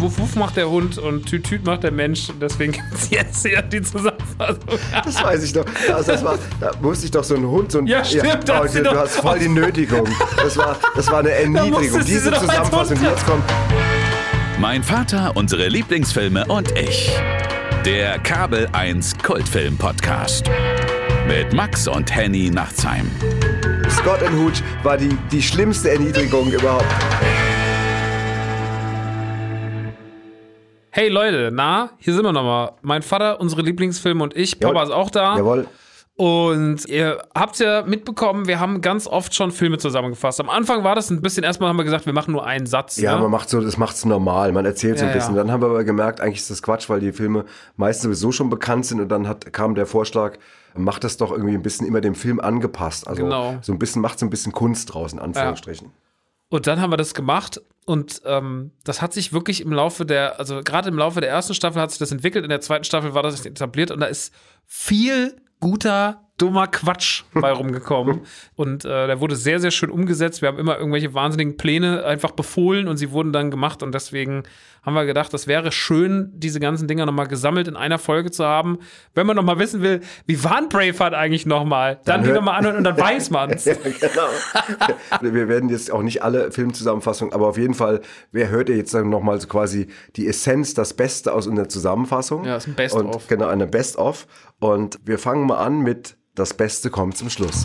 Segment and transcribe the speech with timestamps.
[0.00, 2.28] Wuff Wuff macht der Hund und Tüt Tüt macht der Mensch.
[2.30, 4.58] Und deswegen gibt es jetzt hier die Zusammenfassung.
[5.04, 5.64] Das weiß ich doch.
[5.92, 7.86] Also das war, da musste ich doch so einen Hund, so ein.
[7.86, 10.08] Ja, stimmt, da oh, hast du du doch- hast voll die Nötigung.
[10.36, 12.04] Das war, das war eine Erniedrigung.
[12.04, 13.44] Diese Zusammenfassung, die jetzt kommt.
[14.58, 17.10] Mein Vater, unsere Lieblingsfilme und ich.
[17.84, 20.44] Der Kabel 1 Kultfilm Podcast.
[21.26, 23.10] Mit Max und Henny Nachtsheim.
[23.90, 26.84] Scott Hooch war die, die schlimmste Erniedrigung überhaupt.
[30.92, 32.72] Hey Leute, na, hier sind wir nochmal.
[32.82, 34.58] Mein Vater, unsere Lieblingsfilme und ich.
[34.58, 34.88] Papa Jawohl.
[34.88, 35.36] ist auch da.
[35.36, 35.66] Jawohl.
[36.16, 40.38] Und ihr habt ja mitbekommen, wir haben ganz oft schon Filme zusammengefasst.
[40.40, 42.98] Am Anfang war das ein bisschen, erstmal haben wir gesagt, wir machen nur einen Satz.
[42.98, 43.22] Ja, ne?
[43.22, 44.52] man macht so, das macht's normal.
[44.52, 45.34] Man erzählt so ein Ja, bisschen.
[45.34, 45.42] ja.
[45.42, 48.50] Dann haben wir aber gemerkt, eigentlich ist das Quatsch, weil die Filme meistens sowieso schon
[48.50, 50.36] bekannt sind und dann hat, kam der Vorschlag,
[50.74, 53.06] macht das doch irgendwie ein bisschen immer dem Film angepasst.
[53.08, 53.56] Also Genau.
[53.62, 55.90] so ein bisschen, macht so ein bisschen Kunst draus, in Anführungsstrichen.
[56.50, 60.38] Und dann haben wir das gemacht und ähm, das hat sich wirklich im Laufe der,
[60.38, 63.14] also gerade im Laufe der ersten Staffel hat sich das entwickelt, in der zweiten Staffel
[63.14, 64.32] war das etabliert und da ist
[64.64, 68.20] viel guter, dummer Quatsch bei rumgekommen.
[68.56, 70.42] Und äh, der wurde sehr, sehr schön umgesetzt.
[70.42, 74.42] Wir haben immer irgendwelche wahnsinnigen Pläne einfach befohlen und sie wurden dann gemacht und deswegen
[74.82, 78.44] haben wir gedacht, das wäre schön, diese ganzen Dinger nochmal gesammelt in einer Folge zu
[78.46, 78.78] haben.
[79.14, 82.36] Wenn man nochmal wissen will, wie war ein Braveheart eigentlich nochmal, dann, Dann die hört-
[82.36, 83.66] nochmal an und dann weiß man's.
[83.66, 84.28] Ja, genau.
[85.34, 88.00] wir werden jetzt auch nicht alle Filmzusammenfassungen, aber auf jeden Fall,
[88.32, 92.44] wer hört ihr jetzt dann nochmal so quasi die Essenz, das Beste aus unserer Zusammenfassung?
[92.44, 93.26] Ja, ist ein Best-of.
[93.28, 94.26] Genau, eine Best-of.
[94.60, 97.64] Und wir fangen mal an mit Das Beste kommt zum Schluss.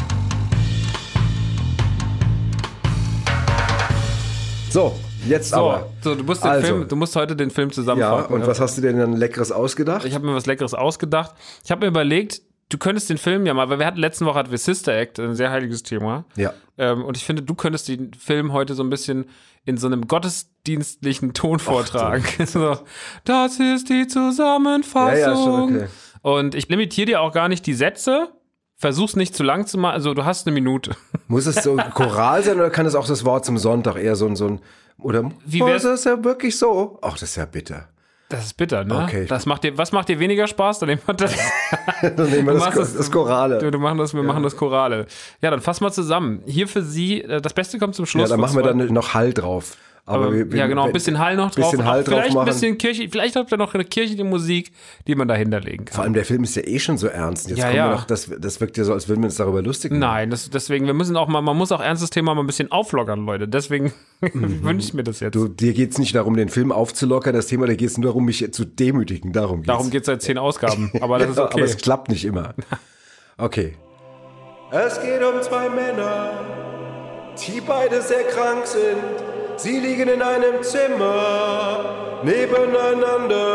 [4.72, 4.94] So,
[5.28, 5.90] jetzt So, aber.
[6.02, 6.68] so, du musst den Also.
[6.68, 8.34] Film, du musst heute den Film Ja, zusammenfassen.
[8.34, 10.06] und was hast du denn dann Leckeres ausgedacht?
[10.06, 11.34] Ich habe mir was Leckeres ausgedacht.
[11.64, 14.40] Ich habe mir überlegt, du könntest den Film ja mal, weil wir hatten letzte Woche
[14.40, 16.26] hatten wir Sister Act, ein sehr heiliges Thema.
[16.36, 16.54] Ja.
[16.78, 19.26] Ähm, und ich finde, du könntest den Film heute so ein bisschen
[19.64, 22.26] in so einem gottesdienstlichen Ton vortragen.
[22.46, 22.78] so,
[23.24, 25.18] das ist die Zusammenfassung.
[25.20, 25.88] Ja, ja, schon okay.
[26.22, 28.30] Und ich limitiere dir auch gar nicht die Sätze.
[28.78, 29.94] Versuch's nicht zu lang zu machen.
[29.94, 30.92] Also du hast eine Minute.
[31.28, 34.28] Muss es so choral sein oder kann es auch das Wort zum Sonntag eher so
[34.28, 34.60] ein, so ein
[34.98, 37.00] oder Wie oh, ist das ja wirklich so?
[37.02, 37.90] Ach, das ist ja bitter.
[38.30, 39.04] Das ist bitter, ne?
[39.04, 39.26] Okay.
[39.28, 40.80] Das macht dir, was macht dir weniger Spaß?
[40.80, 41.34] Dann nehmen wir das.
[42.02, 43.60] Dann nehmen wir Du das, es- das Chorale.
[43.60, 45.06] Du, du machen das, wir machen das Chorale.
[45.42, 46.42] Ja, dann fass mal zusammen.
[46.46, 48.24] Hier für Sie, äh, das Beste kommt zum Schluss.
[48.24, 49.78] Ja, dann machen wir dann noch Hall drauf.
[50.08, 51.72] Aber, Aber, wir, ja, genau, ein bisschen Hall noch drauf.
[51.72, 52.46] bisschen Hall drauf vielleicht ein machen.
[52.46, 54.72] bisschen Kirche, vielleicht habt ihr noch eine kirchliche Musik,
[55.08, 55.96] die man da hinterlegen kann.
[55.96, 57.50] Vor allem der Film ist ja eh schon so ernst.
[57.50, 57.88] Jetzt Ja, kommen ja.
[57.90, 60.02] wir noch, das, das wirkt ja so, als würden wir uns darüber lustig machen.
[60.02, 62.72] Nein, das, deswegen, wir müssen auch mal, man muss auch ernstes Thema mal ein bisschen
[62.72, 63.48] auflockern, Leute.
[63.48, 65.34] Deswegen wünsche ich mir das jetzt.
[65.34, 65.40] Mhm.
[65.40, 68.06] Du, dir geht es nicht darum, den Film aufzulockern, das Thema, da geht es nur
[68.12, 69.34] darum, mich zu demütigen.
[69.34, 69.68] Darum geht's.
[69.68, 70.92] Darum geht es seit zehn Ausgaben.
[71.02, 71.54] Aber das ist okay.
[71.54, 72.54] Aber es klappt nicht immer.
[73.40, 73.74] Okay.
[74.72, 76.32] Es geht um zwei Männer,
[77.48, 79.35] die beide sehr krank sind.
[79.58, 83.46] Sie liegen in einem Zimmer nebeneinander.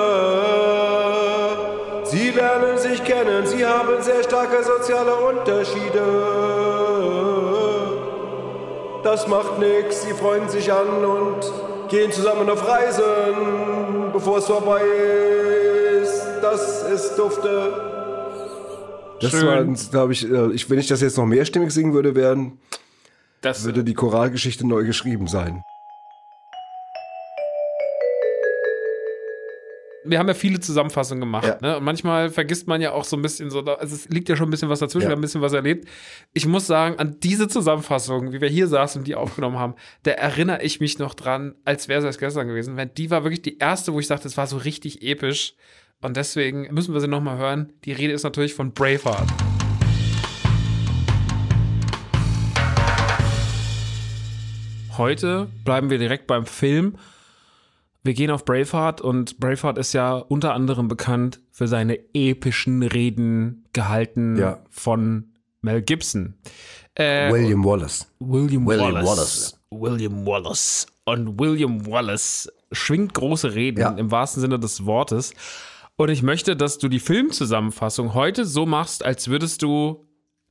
[2.05, 6.03] Sie lernen sich kennen, sie haben sehr starke soziale Unterschiede.
[9.03, 11.53] Das macht nichts, sie freuen sich an und
[11.89, 14.83] gehen zusammen auf Reisen, bevor es vorbei
[16.03, 16.25] ist.
[16.43, 17.73] Das ist dufte.
[19.21, 19.47] Das Schön.
[19.47, 22.59] war, glaube ich, äh, ich, wenn ich das jetzt noch mehrstimmig singen würde, werden,
[23.43, 25.63] das, würde die Choralgeschichte neu geschrieben sein.
[30.05, 31.47] Wir haben ja viele Zusammenfassungen gemacht.
[31.47, 31.59] Ja.
[31.61, 31.77] Ne?
[31.77, 34.49] Und manchmal vergisst man ja auch so ein bisschen so, also es liegt ja schon
[34.49, 35.09] ein bisschen was dazwischen, Ja.
[35.11, 35.89] wir haben ein bisschen was erlebt.
[36.33, 39.75] Ich muss sagen, an diese Zusammenfassung, wie wir hier saßen und die aufgenommen haben,
[40.05, 42.77] da erinnere ich mich noch dran, als wäre es erst gestern gewesen.
[42.77, 45.55] Weil die war wirklich die erste, wo ich dachte, es war so richtig episch.
[46.01, 47.73] Und deswegen müssen wir sie nochmal hören.
[47.85, 49.29] Die Rede ist natürlich von Braveheart.
[54.97, 56.97] Heute bleiben wir direkt beim Film.
[58.03, 63.67] Wir gehen auf Braveheart und Braveheart ist ja unter anderem bekannt für seine epischen Reden
[63.73, 64.59] gehalten Ja.
[64.71, 66.35] von Mel Gibson.
[66.95, 68.11] Äh, William Wallace.
[68.19, 69.61] William, William Wallace.
[69.71, 70.87] William Wallace.
[71.05, 73.91] Und William Wallace schwingt große Reden Ja.
[73.91, 75.35] im wahrsten Sinne des Wortes.
[75.97, 80.07] Und ich möchte, dass du die Filmzusammenfassung heute so machst, als würdest du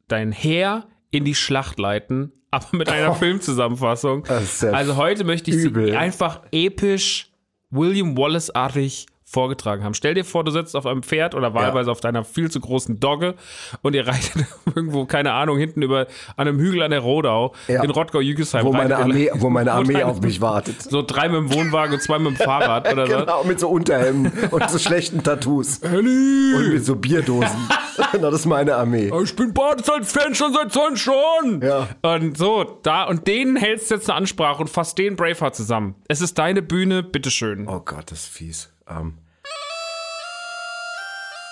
[0.08, 4.24] dein Heer in die Schlacht leiten, aber mit einer Filmzusammenfassung.
[4.26, 5.88] Das ist ja Also heute möchte ich übel.
[5.88, 7.32] sie einfach episch,
[7.72, 9.94] William Wallace-artig vorgetragen haben.
[9.94, 13.00] Stell dir vor, du sitzt auf einem Pferd oder wahlweise auf deiner viel zu großen
[13.00, 13.36] Dogge
[13.84, 14.46] und ihr reitet
[14.76, 17.84] irgendwo, keine Ahnung, hinten über an einem Hügel an der Rodau Ja.
[17.84, 18.66] in Rottgau-Jügesheim.
[18.66, 20.82] Wo meine Armee, wo meine Armee auf mich wartet.
[20.82, 23.18] So drei mit dem Wohnwagen und zwei mit dem Fahrrad oder so.
[23.18, 25.78] Genau, mit so Unterhemden und so schlechten Tattoos.
[25.80, 27.70] Und mit so Bierdosen.
[28.12, 29.12] Genau, das ist meine Armee.
[29.24, 31.62] Ich bin Badesalz-Fan schon seit 20 Jahren.
[31.62, 31.88] Ja.
[32.16, 35.96] Und so, da, und denen hältst du jetzt eine Ansprache und fasst den Braveheart zusammen.
[36.08, 37.68] Es ist deine Bühne, bitteschön.
[37.68, 38.70] Oh Gott, das ist fies.
[38.90, 39.18] Ähm.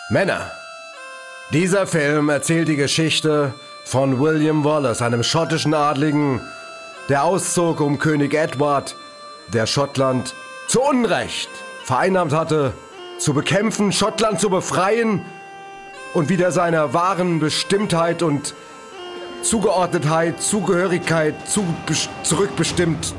[0.09, 0.51] Männer,
[1.51, 3.53] dieser Film erzählt die Geschichte
[3.85, 6.41] von William Wallace, einem schottischen Adligen,
[7.09, 8.95] der auszog, um König Edward,
[9.53, 10.33] der Schottland
[10.67, 11.49] zu Unrecht
[11.83, 12.73] vereinnahmt hatte,
[13.17, 15.25] zu bekämpfen, Schottland zu befreien
[16.13, 18.53] und wieder seiner wahren Bestimmtheit und
[19.41, 21.65] Zugeordnetheit, Zugehörigkeit zu,
[22.23, 23.13] zurückbestimmt.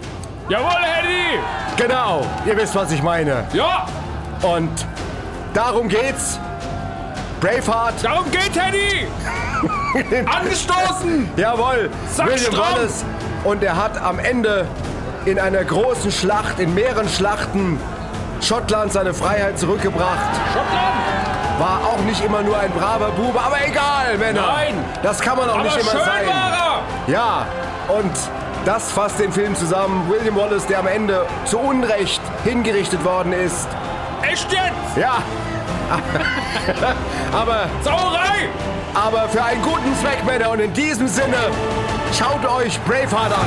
[0.49, 1.41] Jawohl, Henny!
[1.76, 3.47] Genau, ihr wisst, was ich meine.
[3.53, 3.87] Ja,
[4.43, 4.70] Und
[5.55, 6.38] darum geht's.
[7.40, 9.06] Braveheart, darum geht Henny!
[10.26, 11.31] Angestoßen!
[11.37, 12.73] jawohl, Sack William stramm.
[12.75, 13.05] Wallace.
[13.44, 14.67] Und er hat am Ende
[15.25, 17.79] in einer großen Schlacht, in mehreren Schlachten,
[18.40, 20.35] Schottland seine Freiheit zurückgebracht.
[20.52, 21.61] Schottland!
[21.61, 24.43] War auch nicht immer nur ein braver Bube, aber egal, Männer.
[24.46, 24.75] Nein.
[25.02, 26.26] Das kann man auch Aber nicht immer schön sein.
[26.26, 27.46] war Ja,
[27.88, 28.12] und
[28.64, 30.08] das fasst den Film zusammen.
[30.11, 33.69] William Wallace, der am Ende zu Unrecht hingerichtet worden ist.
[34.23, 34.97] Echt jetzt?
[34.97, 35.23] Ja.
[37.32, 38.49] aber Sauerei!
[38.94, 40.50] aber für einen guten Zweck, Männer.
[40.50, 41.37] Und in diesem Sinne,
[42.17, 43.47] schaut euch Braveheart an.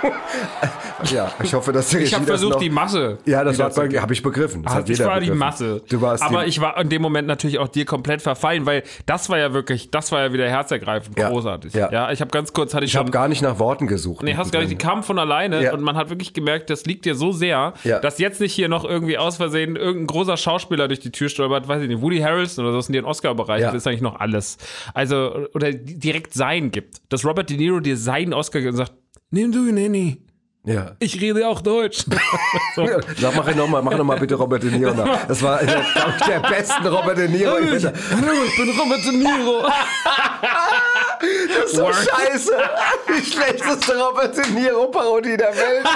[0.00, 0.70] Henny!
[1.12, 3.18] Ja, ich hoffe, dass der Ich habe Regie versucht, noch- die Masse.
[3.26, 4.62] Ja, das habe ich begriffen.
[4.62, 5.38] Das hat ich war die begriffen.
[5.38, 5.82] Masse.
[5.88, 8.82] Du warst Aber die, ich war in dem Moment natürlich auch dir komplett verfallen, weil
[9.06, 11.28] das war ja wirklich, das war ja wieder herzergreifend, Ja.
[11.28, 11.74] großartig.
[11.74, 11.90] Ja.
[11.92, 12.12] Ja.
[12.12, 14.22] ich habe ganz kurz, hatte ich, ich habe gar nicht nach Worten gesucht.
[14.24, 15.72] Nee, hast gar nicht, die kamen von alleine Ja.
[15.74, 18.84] und man hat wirklich gemerkt, das liegt dir so sehr, dass jetzt nicht hier noch
[18.84, 22.64] irgendwie aus Versehen irgendein großer Schauspieler durch die Tür stolpert, weiß ich nicht, Woody Harrelson
[22.64, 24.58] oder so, sind die in Oscar-Bereich, das ist eigentlich noch alles.
[24.94, 26.96] Also, oder direkt sein gibt.
[27.08, 28.92] Dass Robert De Niro dir seinen Oscar gibt und sagt,
[29.30, 30.23] nimm du ihn, Henny.
[30.66, 30.92] Ja.
[30.98, 32.06] Ich rede auch Deutsch.
[32.74, 35.26] Sag, mach noch mal, mach noch mal bitte Robert De Niro nach.
[35.26, 35.84] Das war, glaube
[36.18, 37.58] ich, der besten Robert De Niro.
[37.58, 37.92] Ich bin,
[38.46, 39.62] ich bin Robert De Niro.
[41.20, 41.94] das ist so Work.
[41.94, 42.52] scheiße.
[43.08, 45.86] Die schlechteste Robert De Niro-Parodie der Welt.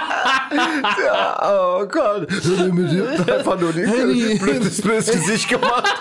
[1.03, 2.29] Ja, oh Gott.
[2.31, 5.95] Einfach nur die blödes, blödes Gesicht gemacht.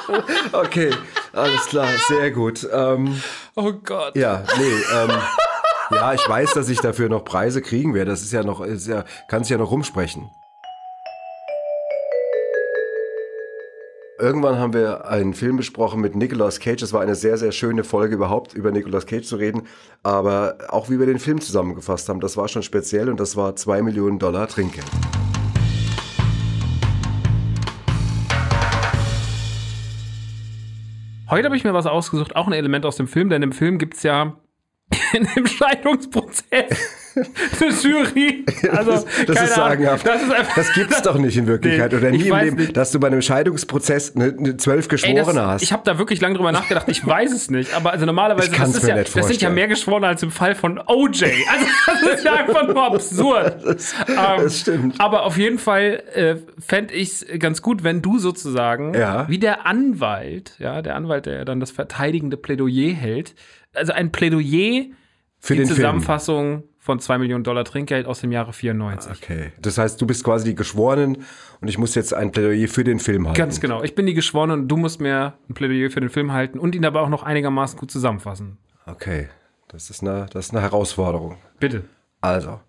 [0.51, 0.91] Okay,
[1.31, 2.67] alles klar, sehr gut.
[2.71, 3.21] Ähm,
[3.59, 4.15] Oh Gott.
[4.15, 5.11] Ja, nee, ähm,
[5.91, 8.11] ja, ich weiß, dass ich dafür noch Preise kriegen werde.
[8.11, 10.29] Das ist ja noch, ist ja, kann sich ja noch rumsprechen.
[14.19, 16.81] Irgendwann haben wir einen Film besprochen mit Nicolas Cage.
[16.81, 19.67] Das war eine sehr, sehr schöne Folge überhaupt, über Nicolas Cage zu reden.
[20.01, 23.55] Aber auch wie wir den Film zusammengefasst haben, das war schon speziell und das war
[23.55, 24.89] 2 Millionen Dollar Trinkgeld.
[31.29, 33.77] Heute habe ich mir was ausgesucht, auch ein Element aus dem Film, denn im Film
[33.77, 34.37] gibt es ja
[35.13, 36.65] in dem Scheidungsprozess
[37.15, 38.45] eine Jury.
[38.71, 39.69] Also, das, das keine ist Ahnung.
[39.69, 40.07] sagenhaft.
[40.07, 40.55] Das ist einfach.
[40.55, 41.91] Das gibt's doch nicht in Wirklichkeit.
[41.91, 42.77] Nee, Oder nie im Leben, nicht.
[42.77, 45.61] dass du bei einem Scheidungsprozess eine, eine zwölf Ey, Geschworene das, hast.
[45.63, 46.87] ich habe da wirklich lange drüber nachgedacht.
[46.89, 47.73] Ich weiß es nicht.
[47.73, 50.79] Aber also normalerweise das ist ja, das sind ja mehr Geschworene als im Fall von
[50.85, 51.23] OJ.
[51.51, 53.63] Also das ist ja einfach nur absurd.
[54.07, 54.99] Ähm, das stimmt.
[54.99, 59.27] Aber auf jeden Fall äh, fände ich es ganz gut, wenn du sozusagen Ja.
[59.29, 63.33] wie der Anwalt, ja, der Anwalt, der ja dann das verteidigende Plädoyer hält,
[63.73, 64.85] also ein Plädoyer
[65.39, 65.75] Für die den Film.
[65.75, 69.11] Zusammenfassung von 2 Millionen Dollar Trinkgeld aus dem Jahre 94.
[69.21, 69.51] Okay.
[69.61, 71.25] Das heißt, du bist quasi die Geschworenen
[71.59, 73.37] und ich muss jetzt ein Plädoyer für den Film halten.
[73.37, 73.83] Ganz genau.
[73.83, 76.75] Ich bin die Geschworene und du musst mir ein Plädoyer für den Film halten und
[76.75, 78.57] ihn aber auch noch einigermaßen gut zusammenfassen.
[78.85, 79.27] Okay.
[79.67, 81.37] Das ist eine, das ist eine Herausforderung.
[81.59, 81.83] Bitte.
[82.21, 82.61] Also.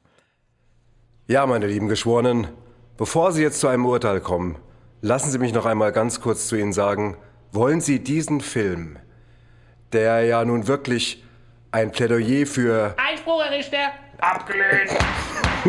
[1.28, 2.48] Ja, meine lieben Geschworenen,
[2.96, 4.56] bevor Sie jetzt zu einem Urteil kommen,
[5.00, 7.16] lassen Sie mich noch einmal ganz kurz zu Ihnen sagen,
[7.52, 8.98] wollen Sie diesen Film,
[9.92, 11.22] der ja nun wirklich
[11.70, 13.92] ein Plädoyer für Einspruch, Herr Richter.
[14.18, 14.90] Abgelehnt.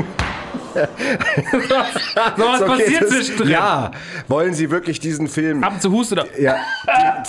[0.74, 3.50] so was Okay, passiert das- zwischendrin.
[3.50, 3.92] Ja,
[4.28, 6.26] wollen Sie wirklich diesen Film Ab und zu hust oder.
[6.40, 6.58] Ja,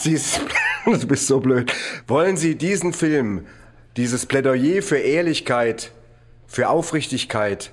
[0.05, 0.41] die, dies,
[0.85, 1.73] du bist so blöd.
[2.07, 3.47] Wollen Sie diesen Film,
[3.97, 5.91] dieses Plädoyer für Ehrlichkeit,
[6.47, 7.73] für Aufrichtigkeit,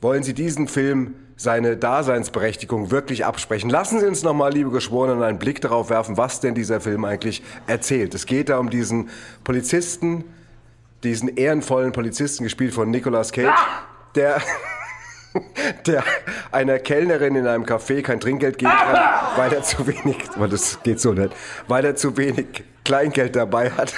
[0.00, 3.70] wollen Sie diesen Film seine Daseinsberechtigung wirklich absprechen?
[3.70, 7.42] Lassen Sie uns nochmal, liebe Geschworenen, einen Blick darauf werfen, was denn dieser Film eigentlich
[7.66, 8.14] erzählt.
[8.14, 9.08] Es geht da um diesen
[9.42, 10.24] Polizisten,
[11.02, 13.58] diesen ehrenvollen Polizisten, gespielt von Nicolas Cage,
[14.14, 14.42] der
[15.86, 16.04] der
[16.52, 18.98] einer Kellnerin in einem Café kein Trinkgeld geben kann,
[19.36, 21.30] weil er zu wenig, weil das geht so nicht,
[21.68, 23.94] weil er zu wenig Kleingeld dabei hat.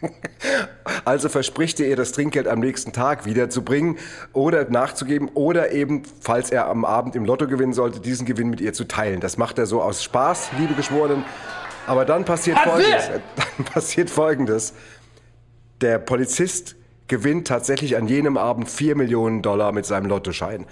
[1.04, 3.96] Also verspricht er ihr das Trinkgeld am nächsten Tag wiederzubringen
[4.32, 8.60] oder nachzugeben oder eben, falls er am Abend im Lotto gewinnen sollte, diesen Gewinn mit
[8.60, 9.20] ihr zu teilen.
[9.20, 11.24] Das macht er so aus Spaß, liebe Geschworenen.
[11.86, 13.08] Aber dann passiert Folgendes.
[13.56, 14.74] Dann passiert Folgendes.
[15.80, 16.76] Der Polizist
[17.08, 20.66] gewinnt tatsächlich an jenem Abend 4 Millionen Dollar mit seinem Lottoschein.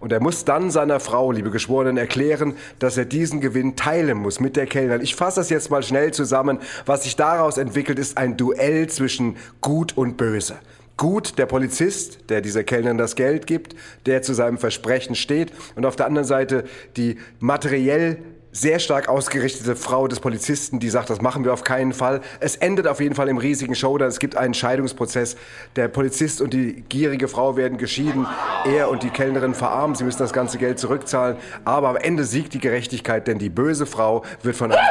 [0.00, 4.40] Und er muss dann seiner Frau, liebe Geschworenen, erklären, dass er diesen Gewinn teilen muss
[4.40, 5.02] mit der Kellnerin.
[5.02, 6.58] Ich fasse das jetzt mal schnell zusammen.
[6.86, 10.56] Was sich daraus entwickelt, ist ein Duell zwischen Gut und Böse.
[10.96, 13.74] Gut, der Polizist, der dieser Kellnerin das Geld gibt,
[14.06, 15.52] der zu seinem Versprechen steht.
[15.74, 16.64] Und auf der anderen Seite
[16.96, 18.18] die materiell
[18.52, 22.20] sehr stark ausgerichtete Frau des Polizisten, die sagt, das machen wir auf keinen Fall.
[22.38, 24.08] Es endet auf jeden Fall im riesigen Showdown.
[24.08, 25.36] Es gibt einen Scheidungsprozess.
[25.74, 28.26] Der Polizist und die gierige Frau werden geschieden.
[28.66, 29.96] Er und die Kellnerin verarmen.
[29.96, 31.38] Sie müssen das ganze Geld zurückzahlen.
[31.64, 34.82] Aber am Ende siegt die Gerechtigkeit, denn die böse Frau wird von einem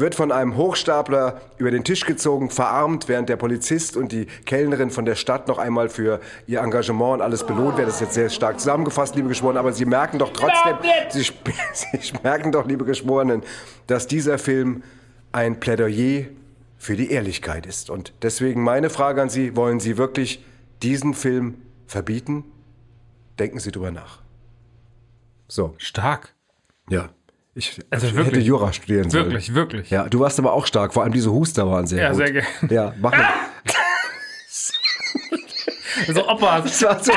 [0.00, 4.90] wird von einem Hochstapler über den Tisch gezogen, verarmt, während der Polizist und die Kellnerin
[4.90, 7.86] von der Stadt noch einmal für ihr Engagement und alles belohnt werden.
[7.86, 10.76] Das ist jetzt sehr stark zusammengefasst, liebe Geschworenen, aber Sie merken doch trotzdem,
[11.10, 11.22] Sie,
[12.00, 13.42] Sie merken doch, liebe Geschworenen,
[13.86, 14.82] dass dieser Film
[15.32, 16.26] ein Plädoyer
[16.78, 17.90] für die Ehrlichkeit ist.
[17.90, 20.44] Und deswegen meine Frage an Sie, wollen Sie wirklich
[20.82, 22.44] diesen Film verbieten?
[23.38, 24.20] Denken Sie drüber nach.
[25.46, 26.34] So, Stark.
[26.88, 27.10] ja.
[27.54, 28.36] Ich, Also ich wirklich.
[28.36, 29.26] hätte Jura studieren sollen.
[29.26, 29.90] Wirklich, wirklich.
[29.90, 30.94] Ja, du warst aber auch stark.
[30.94, 32.18] Vor allem diese Huster waren sehr Ja, gut.
[32.18, 32.46] sehr gerne.
[32.70, 33.28] Ja, mach mal.
[36.14, 36.60] So Opa.
[36.64, 37.12] Das war so,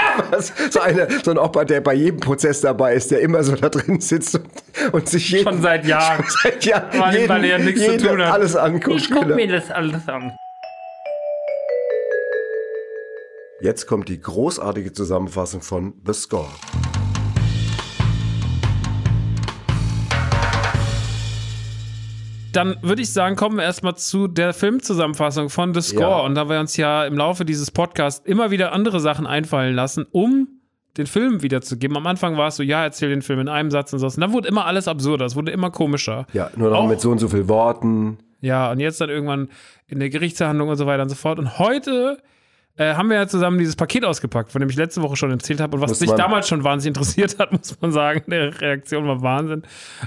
[0.71, 3.69] so, eine, so ein Opa, der bei jedem Prozess dabei ist, der immer so da
[3.69, 4.49] drin sitzt und,
[4.91, 6.23] und sich jeden, Schon seit Jahren.
[6.23, 8.33] schon seit Jahren Weil- jeden, weil er nichts zu jeden tun hat.
[8.33, 8.97] alles anguckt.
[8.97, 9.35] Ich guck genau.
[9.35, 10.35] mir das alles an.
[13.61, 16.49] Jetzt kommt die großartige Zusammenfassung von The Score.
[22.53, 26.01] Dann würde ich sagen, kommen wir erstmal zu der Filmzusammenfassung von The Score.
[26.09, 26.19] Ja.
[26.21, 30.05] Und da wir uns ja im Laufe dieses Podcasts immer wieder andere Sachen einfallen lassen,
[30.11, 30.47] um
[30.97, 31.97] den Film wiederzugeben.
[31.97, 34.05] Am Anfang war es so, ja, erzähl den Film in einem Satz und so.
[34.05, 36.27] Und dann wurde immer alles absurder, es wurde immer komischer.
[36.33, 38.19] Ja, nur noch Auch- mit so und so viel Worten.
[38.41, 39.49] Ja, und jetzt dann irgendwann
[39.87, 41.39] in der Gerichtsverhandlung und so weiter und so fort.
[41.39, 42.21] Und heute
[42.75, 45.61] äh, haben wir ja zusammen dieses Paket ausgepackt, von dem ich letzte Woche schon erzählt
[45.61, 48.23] habe und was Muss mich damals schon wahnsinnig interessiert hat, muss man sagen.
[48.27, 49.61] Die Reaktion war Wahnsinn.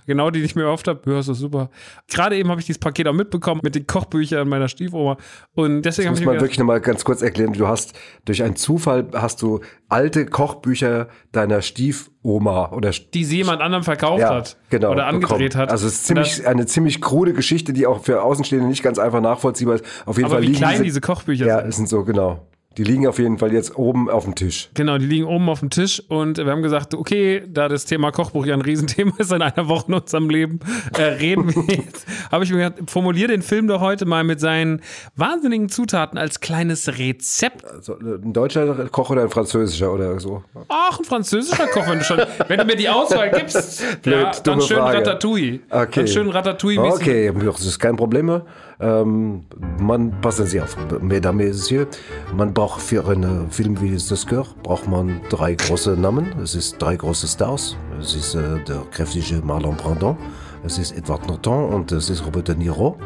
[0.07, 1.01] Genau die, die ich mir erhofft habe.
[1.09, 1.71] Ja, ist das super.
[2.09, 5.17] Gerade eben habe ich dieses Paket auch mitbekommen mit den Kochbüchern meiner Stiefoma.
[5.55, 7.53] Und deswegen habe Muss ich man gedacht, wirklich nochmal ganz kurz erklären.
[7.53, 13.63] Du hast durch einen Zufall hast du alte Kochbücher deiner Stiefoma oder die sie jemand
[13.63, 15.63] anderem verkauft ja, hat genau, oder angedreht bekommen.
[15.63, 15.71] hat.
[15.71, 19.21] Also es ist ziemlich, eine ziemlich krude Geschichte, die auch für Außenstehende nicht ganz einfach
[19.21, 19.85] nachvollziehbar ist.
[20.05, 21.69] Auf jeden Aber Fall wie liegen klein diese, diese Kochbücher Ja, sind.
[21.69, 22.49] es sind so, genau.
[22.77, 24.69] Die liegen auf jeden Fall jetzt oben auf dem Tisch.
[24.75, 28.11] Genau, die liegen oben auf dem Tisch und wir haben gesagt, okay, da das Thema
[28.13, 30.61] Kochbuch ja ein Riesenthema ist in einer Woche in unserem Leben,
[30.99, 32.07] äh, reden wir jetzt.
[32.31, 34.83] Habe ich mir gedacht, formulier den Film doch heute mal mit seinen
[35.17, 37.65] wahnsinnigen Zutaten als kleines Rezept.
[37.65, 40.45] Also, ein deutscher Koch oder ein französischer oder so?
[40.69, 43.83] Ach, ein französischer Koch, wenn du schon, wenn du mir die Auswahl gibst.
[44.03, 44.99] Blöd, ja, dann schön Frage.
[44.99, 45.61] Ratatouille.
[45.71, 46.01] Okay.
[46.01, 46.81] Dann schön Ratatouille.
[46.81, 47.01] mäßig.
[47.01, 48.43] Okay, das ist kein Problem.
[48.79, 49.45] Ähm,
[49.81, 51.89] man, passen Sie auf, Mesdames Messieurs,
[52.37, 56.35] man braucht für einen Film wie The Score, braucht man drei große Namen.
[56.43, 57.77] Es ist drei große Stars.
[57.99, 60.17] Es ist äh, der kräftige Marlon Brandon,
[60.65, 62.99] es ist Edward Norton und es ist Robert De Niro.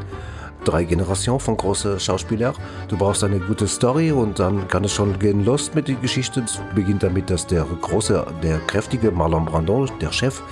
[0.64, 2.54] Drei Generationen von großen Schauspielern.
[2.88, 6.42] Du brauchst eine gute Story und dann kann es schon gehen los mit der Geschichte.
[6.44, 10.42] Es beginnt damit, dass der große, der kräftige Marlon Brandon, der Chef,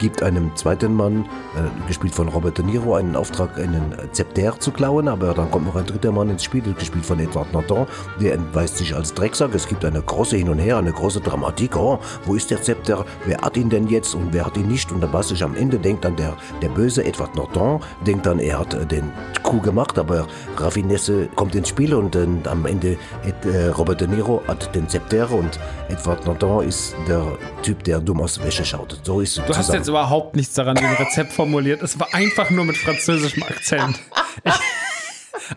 [0.00, 4.72] gibt einem zweiten Mann, äh, gespielt von Robert De Niro, einen Auftrag, einen Zepter zu
[4.72, 7.86] klauen, aber dann kommt noch ein dritter Mann ins Spiel, gespielt von Edward Norton,
[8.20, 9.54] der entweist sich als Drecksack.
[9.54, 11.76] Es gibt eine große Hin und Her, eine große Dramatik.
[11.76, 13.04] Oh, wo ist der Zepter?
[13.26, 14.90] Wer hat ihn denn jetzt und wer hat ihn nicht?
[14.90, 18.38] Und dann was ich am Ende denkt dann der, der böse Edward Norton, denkt dann,
[18.38, 20.26] er hat äh, den Coup gemacht, aber
[20.56, 22.96] Raffinesse kommt ins Spiel und äh, am Ende
[23.44, 27.22] äh, Robert De Niro hat den Zepter und Edward Norton ist der
[27.62, 28.98] Typ, der dumm aus Wäsche schaut.
[29.02, 31.82] So ist es Du hast jetzt überhaupt nichts daran dem Rezept formuliert.
[31.82, 33.98] Es war einfach nur mit französischem Akzent.
[34.44, 34.52] Ich,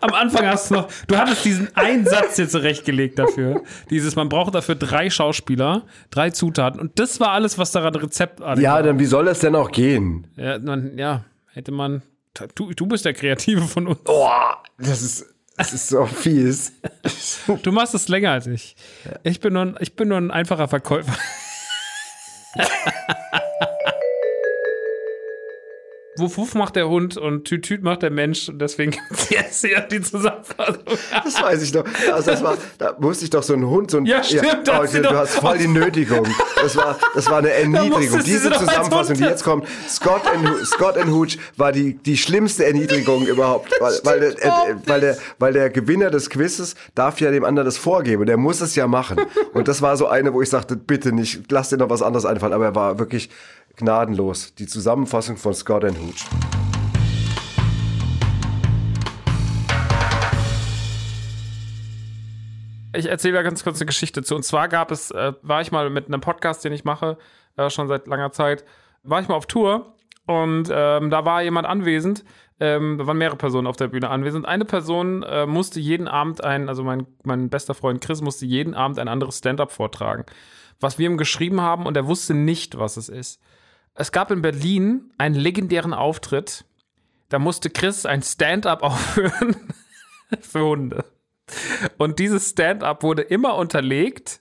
[0.00, 3.62] am Anfang hast du noch, du hattest diesen einen Satz hier zurechtgelegt dafür.
[3.90, 6.80] Dieses, man braucht dafür drei Schauspieler, drei Zutaten.
[6.80, 7.94] Und das war alles, was daran
[8.60, 8.82] Ja, war.
[8.82, 10.26] dann wie soll das denn auch gehen?
[10.36, 12.02] Ja, man, ja, hätte man.
[12.56, 14.00] Du, du bist der Kreative von uns.
[14.78, 15.26] Das ist,
[15.56, 16.72] das ist so fies.
[17.62, 18.74] Du machst es länger als ich.
[19.22, 21.12] Ich bin nur ein, ich bin nur ein einfacher Verkäufer.
[26.16, 29.64] Wuff Wuff macht der Hund und Tüt Tüt macht der Mensch und deswegen gibt's jetzt
[29.64, 30.78] hier die Zusammenfassung.
[31.24, 31.84] Das weiß ich doch.
[32.12, 34.06] Also das war, da musste ich doch so einen Hund, so ein.
[34.06, 36.26] Ja, stimmt, oh, hast du du, doch- hast voll die Nötigung.
[36.62, 38.20] Das war, das war eine Erniedrigung.
[38.24, 43.26] Diese Zusammenfassung, die jetzt kommt, Scott and, Scott and Hooch war die, die schlimmste Erniedrigung
[43.26, 43.72] überhaupt.
[43.80, 47.66] Weil, weil, der, äh, weil, der, weil der Gewinner des Quizzes darf ja dem anderen
[47.66, 48.26] das vorgeben.
[48.26, 49.20] Der muss es ja machen.
[49.52, 52.24] Und das war so eine, wo ich sagte, bitte nicht, lass dir noch was anderes
[52.24, 52.52] einfallen.
[52.52, 53.30] Aber er war wirklich
[53.76, 54.54] gnadenlos.
[54.54, 56.26] Die Zusammenfassung von Scott and Hooch.
[62.96, 64.36] Ich erzähle da ganz kurz eine Geschichte zu.
[64.36, 67.18] Und zwar gab es, äh, war ich mal mit einem Podcast, den ich mache,
[67.56, 68.64] äh, schon seit langer Zeit,
[69.02, 69.94] war ich mal auf Tour
[70.26, 72.24] und ähm, da war jemand anwesend.
[72.60, 74.46] Ähm, da waren mehrere Personen auf der Bühne anwesend.
[74.46, 78.74] Eine Person äh, musste jeden Abend ein, also mein, mein bester Freund Chris musste jeden
[78.74, 80.24] Abend ein anderes Stand-up vortragen,
[80.78, 83.40] was wir ihm geschrieben haben und er wusste nicht, was es ist.
[83.94, 86.64] Es gab in Berlin einen legendären Auftritt.
[87.28, 89.56] Da musste Chris ein Stand-up aufführen
[90.40, 91.04] für Hunde.
[91.98, 94.40] Und dieses Stand-up wurde immer unterlegt.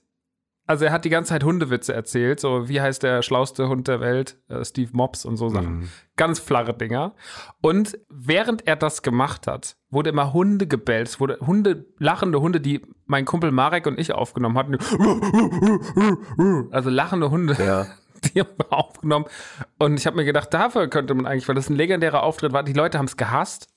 [0.65, 3.99] Also er hat die ganze Zeit Hundewitze erzählt, so wie heißt der schlauste Hund der
[3.99, 5.91] Welt, äh, Steve Mops und so Sachen.
[6.15, 7.15] Ganz flache Dinger.
[7.61, 11.09] Und während er das gemacht hat, wurde immer Hunde gebellt.
[11.09, 14.77] Es wurde Hunde, lachende Hunde, die mein Kumpel Marek und ich aufgenommen hatten.
[16.71, 17.57] Also lachende Hunde.
[17.59, 17.87] Ja.
[18.33, 19.25] Die haben wir aufgenommen.
[19.79, 22.63] Und ich habe mir gedacht, dafür könnte man eigentlich, weil das ein legendärer Auftritt war,
[22.63, 23.69] die Leute haben es gehasst.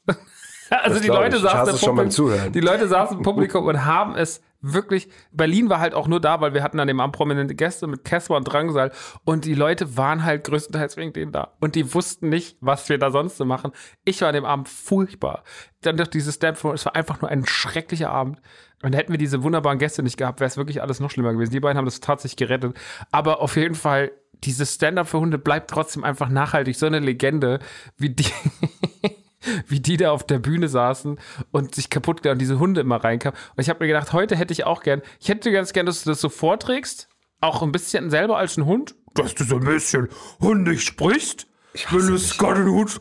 [0.71, 2.53] Also die Leute Publikum-.
[2.53, 5.09] Die Leute saßen im Publikum und haben es wirklich.
[5.33, 8.05] Berlin war halt auch nur da, weil wir hatten an dem Abend prominente Gäste mit
[8.05, 8.91] Casper und Drangsal
[9.25, 12.99] und die Leute waren halt größtenteils wegen denen da und die wussten nicht, was wir
[12.99, 13.73] da sonst so machen.
[14.05, 15.45] Ich war an dem Abend furchtbar.
[15.83, 18.41] Dann doch dieses Stand es war einfach nur ein schrecklicher Abend.
[18.83, 21.51] Und hätten wir diese wunderbaren Gäste nicht gehabt, wäre es wirklich alles noch schlimmer gewesen.
[21.51, 22.77] Die beiden haben das tatsächlich gerettet.
[23.11, 24.13] Aber auf jeden Fall,
[24.45, 26.77] dieses Stand-up für Hunde bleibt trotzdem einfach nachhaltig.
[26.77, 27.59] So eine Legende,
[27.97, 28.27] wie die,
[29.69, 31.19] wie die da auf der Bühne saßen
[31.53, 33.39] und sich kaputt und diese Hunde immer reinkamen.
[33.57, 36.03] Und ich habe mir gedacht, heute hätte ich auch gern, ich hätte ganz gern, dass
[36.05, 37.09] du das so vorträgst,
[37.41, 40.09] auch ein bisschen selber als ein Hund, dass du so ein bisschen
[40.41, 41.47] hundig sprichst.
[41.91, 43.01] Wenn du Scott und Hut,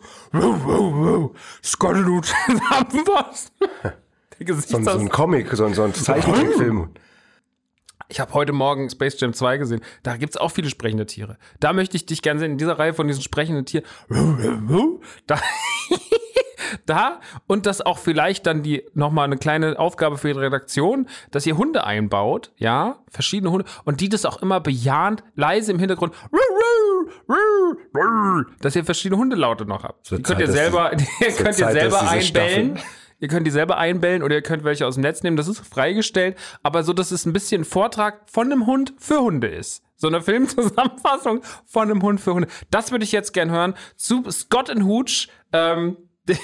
[1.64, 3.54] Scott und Hut zusammenpasst.
[4.40, 5.10] Der So, ein- so ein.
[5.10, 6.90] Comic, so ein, so ein Zeichentrickfilm.
[8.08, 9.82] Ich habe heute Morgen Space Jam 2 gesehen.
[10.04, 11.38] Da gibt es auch viele sprechende Tiere.
[11.60, 13.86] Da möchte ich dich gerne sehen, in dieser Reihe von diesen sprechenden Tieren.
[15.28, 15.40] Da,
[16.86, 21.46] da und das auch vielleicht dann die nochmal eine kleine Aufgabe für die Redaktion, dass
[21.46, 26.14] ihr Hunde einbaut, ja, verschiedene Hunde, und die das auch immer bejahend, leise im Hintergrund,
[28.62, 30.12] dass ihr verschiedene Hundelaute noch habt.
[30.12, 32.78] Die könnt ihr selber, die könnt ihr selber einbellen.
[32.78, 35.38] Staffel- Ihr könnt die selber einbellen oder ihr könnt welche aus dem Netz nehmen.
[35.38, 39.48] Das ist freigestellt, aber so, dass es ein bisschen Vortrag von einem Hund für Hunde
[39.48, 39.84] ist.
[39.96, 42.50] So eine Filmzusammenfassung von einem Hund für Hunde.
[42.72, 45.30] Das würde ich jetzt gern hören zu Scott and Hooch.
[45.54, 45.98] Ähm,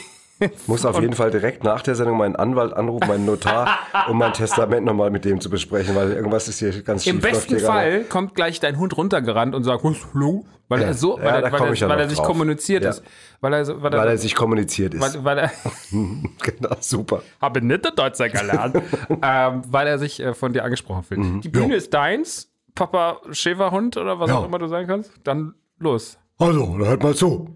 [0.68, 3.78] Muss auf jeden Fall direkt nach der Sendung meinen Anwalt anrufen, meinen Notar,
[4.10, 7.14] um mein Testament nochmal mit dem zu besprechen, weil irgendwas ist hier ganz schief.
[7.14, 7.72] Im besten hier gerade.
[7.92, 10.46] Fall kommt gleich dein Hund runtergerannt und sagt, hallo?
[10.68, 10.88] Weil Ja.
[10.88, 12.28] er so, Ja, weil, da er, weil, er, ja weil er sich drauf.
[12.28, 12.90] kommuniziert Ja.
[12.92, 13.04] ist.
[13.42, 15.24] Weil er, weil Weil er, sich kommuniziert ist.
[15.24, 15.52] weil, er,
[15.92, 17.22] genau, super.
[17.42, 18.78] habe nicht der Deutscher gelernt,
[19.22, 21.44] ähm, weil er sich äh, von dir angesprochen fühlt.
[21.44, 24.38] Die Bühne ist deins, Papa Schäferhund oder was Ja.
[24.38, 25.12] auch immer du sein kannst.
[25.26, 26.18] Dann los.
[26.40, 27.54] Also, hört mal zu.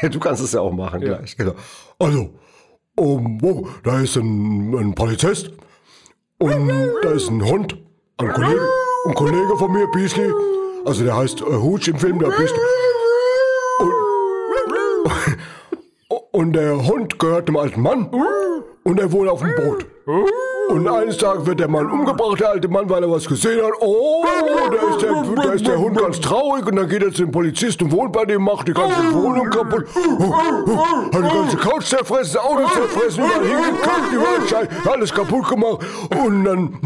[0.10, 1.36] Du kannst es ja auch machen gleich.
[1.36, 1.54] Genau.
[1.98, 2.30] Also,
[2.96, 5.50] um, oh, da ist ein, ein Polizist
[6.38, 6.68] und
[7.02, 7.78] da ist ein Hund,
[8.18, 8.68] ein Kollege,
[9.06, 10.32] ein Kollege von mir, Beasley.
[10.84, 12.58] Also der heißt äh, Hooch im Film, der Beasley.
[13.78, 13.92] Und,
[16.32, 18.10] und der Hund gehört dem alten Mann
[18.84, 19.86] und er wohnt auf dem Boot.
[20.72, 23.72] Und eines Tages wird der Mann umgebracht, der alte Mann, weil er was gesehen hat.
[23.80, 24.24] Oh,
[24.70, 27.30] da ist der, da ist der Hund ganz traurig und dann geht er zu dem
[27.30, 29.84] Polizisten und wohnt bei dem, macht die ganze Wohnung kaputt.
[29.86, 35.84] Hat die ganze Couch zerfressen, das Auto zerfressen, überall hingekackt, überall Scheiß, alles kaputt gemacht.
[36.24, 36.80] Und dann,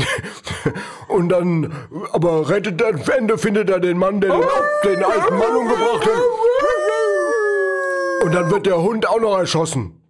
[1.06, 1.72] und dann,
[2.12, 6.06] aber rettet er, am Ende findet er den Mann, der den, den alten Mann umgebracht
[6.06, 6.22] hat.
[8.24, 10.02] Und dann wird der Hund auch noch erschossen.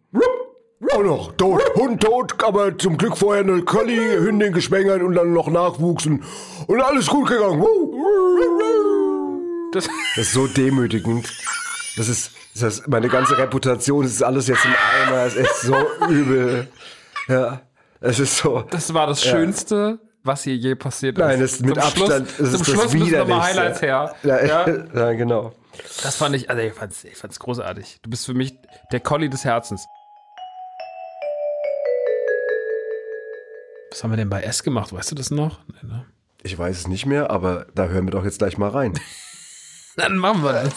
[0.93, 1.63] Auch noch tot.
[1.75, 6.23] Hund tot, aber zum Glück vorher eine Collie-Hündin geschwängert und dann noch Nachwuchs und,
[6.67, 7.65] und alles gut gegangen.
[9.73, 11.27] Das, Das ist so demütigend.
[11.97, 14.75] Das ist, das ist meine ganze Reputation, das ist alles jetzt im
[15.07, 15.77] Eimer, es ist so
[16.09, 16.69] übel.
[17.29, 17.63] Ja,
[18.01, 18.63] es ist so.
[18.71, 21.25] das war das Schönste, was hier je passiert ist.
[21.25, 23.61] Nein, das ist mit Zum Abstand, Schluss, das zum ist Schluss das müssen nochmal Widerlichste.
[23.61, 24.15] Highlights her.
[24.23, 24.85] Ja, Ja.
[24.95, 25.53] ja, genau.
[26.03, 27.99] Das fand ich, also ich fand's, ich fand's großartig.
[28.03, 28.55] Du bist für mich
[28.93, 29.87] der Collie des Herzens.
[33.97, 34.93] Was haben wir denn bei S gemacht?
[34.93, 35.61] Weißt du das noch?
[35.69, 36.05] Nee, ne?
[36.43, 38.93] Ich weiß es nicht mehr, aber da hören wir doch jetzt gleich mal rein.
[39.97, 40.75] Dann machen wir das.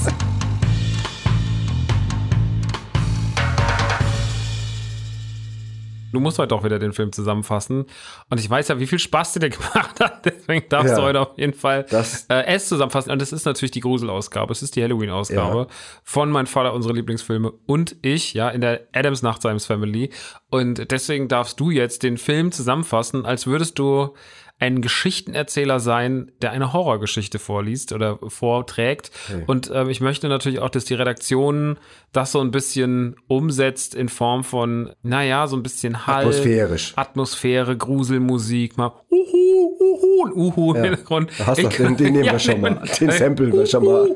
[6.12, 7.86] Du musst heute auch wieder den Film zusammenfassen.
[8.30, 10.26] Und ich weiß ja, wie viel Spaß dir der gemacht hat.
[10.26, 10.96] Deswegen darfst Ja.
[10.98, 13.12] du heute auf jeden Fall Das- äh, es zusammenfassen.
[13.12, 14.52] Und das ist natürlich die Gruselausgabe.
[14.52, 15.68] Es ist die Halloween-Ausgabe
[16.04, 20.10] von Mein Vater, unsere Lieblingsfilme und ich, ja, in der Adams Nachtseims Family.
[20.50, 24.14] Und deswegen darfst du jetzt den Film zusammenfassen, als würdest du
[24.60, 29.10] ein Geschichtenerzähler sein, der eine Horrorgeschichte vorliest oder vorträgt.
[29.48, 31.78] Und ähm, ich möchte natürlich auch, dass die Redaktion
[32.12, 36.24] das so ein bisschen umsetzt in Form von, naja, so ein bisschen Hall.
[36.24, 36.94] Atmosphärisch.
[36.98, 41.32] Atmosphäre, Gruselmusik, mal Uhu, Uhu, und Uhu im Hintergrund.
[41.38, 42.82] Da hast du den, den nehmen Ja, wir schon mal.
[43.00, 44.10] Den Sample wir schon mal.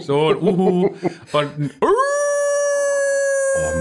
[0.00, 0.86] So ein Uhu
[1.32, 1.86] und ein Oh,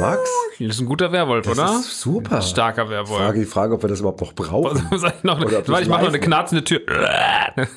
[0.01, 0.29] Max?
[0.59, 1.69] Das ist ein guter Werwolf, Das oder?
[1.79, 2.37] ist super.
[2.37, 3.19] Ein starker Werwolf.
[3.19, 4.87] Frage die Frage, ob wir das überhaupt noch brauchen.
[4.91, 5.39] Ich noch?
[5.39, 6.81] Oder ob ich mach noch eine knarzende Tür.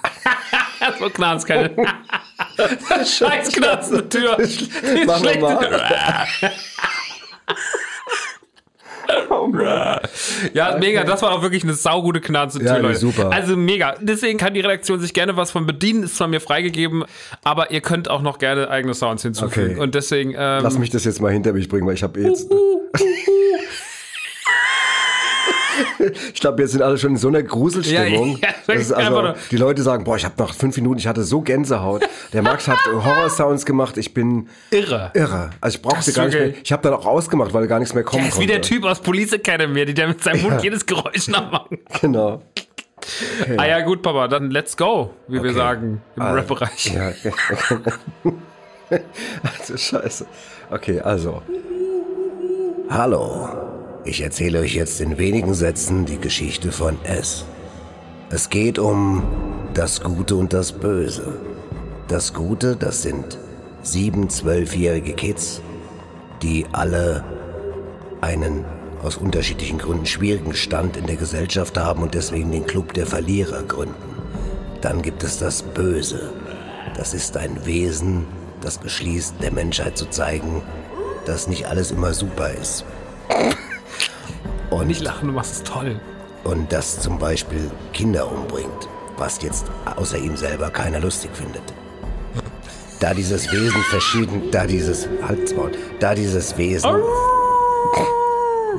[0.99, 1.71] so knarzt keine.
[3.05, 4.39] Scheiß knarzende Tür.
[5.07, 5.39] Machen wir
[6.41, 6.55] schlecht.
[9.53, 10.01] mal.
[10.53, 11.05] Ja, mega.
[11.05, 12.99] Das war auch wirklich eine saugute knarzende Ja, Leute.
[12.99, 13.31] super.
[13.33, 13.95] Also mega.
[14.01, 16.03] Deswegen kann die Redaktion sich gerne was von bedienen.
[16.05, 17.05] Ist zwar mir freigegeben,
[17.43, 19.73] aber ihr könnt auch noch gerne eigene Sounds hinzufügen.
[19.73, 19.81] Okay.
[19.81, 20.31] Und deswegen.
[20.31, 22.51] Ähm, Lass mich das jetzt mal hinter mich bringen, weil ich habe jetzt.
[26.35, 28.38] Ich glaube, jetzt sind alle schon in so einer Gruselstimmung.
[28.38, 31.25] Ja, ja, das also, die Leute sagen, boah, ich habe nach fünf Minuten, ich hatte
[31.25, 32.03] so Gänsehaut.
[32.33, 35.11] Der Max hat Horror-Sounds gemacht, ich bin irre.
[35.14, 35.51] irre.
[35.61, 38.05] Also ich brauchte gar nicht mehr, ich habe dann auch ausgemacht, weil gar nichts mehr
[38.05, 38.69] kommen Er ist wie der konnte.
[38.69, 41.71] Typ aus Police Academy, der mit seinem Mund jedes Geräusch nachmacht.
[42.01, 42.43] Genau.
[43.59, 45.53] Ah ja, gut, Papa, dann let's go, wie wir Okay.
[45.53, 46.93] sagen im Ah, Rap-Bereich.
[46.95, 47.12] Ja.
[49.43, 50.27] also scheiße.
[50.71, 51.43] Okay, also.
[52.88, 53.74] Hallo.
[54.07, 57.47] Ich erzähle euch jetzt in wenigen Sätzen die Geschichte von S.
[58.29, 59.23] Es geht um
[59.73, 61.38] das Gute und das Böse.
[62.09, 63.38] Das Gute, das sind
[63.83, 65.62] sieben zwölfjährige Kids,
[66.43, 67.25] die alle
[68.21, 68.67] einen
[69.03, 73.62] aus unterschiedlichen Gründen schwierigen Stand in der Gesellschaft haben und deswegen den Club der Verlierer
[73.62, 73.95] gründen.
[74.83, 76.31] Dann gibt es das Böse.
[76.95, 78.27] Das ist ein Wesen,
[78.61, 80.62] das beschließt, der Menschheit zu zeigen,
[81.25, 82.85] dass nicht alles immer super ist.
[84.75, 86.01] Und, Nicht lachen, du machst es toll.
[86.43, 91.63] und das zum Beispiel Kinder umbringt, was jetzt außer ihm selber keiner lustig findet.
[93.01, 96.91] Da dieses Wesen verschieden, da dieses, halt's Maul, da dieses Wesen,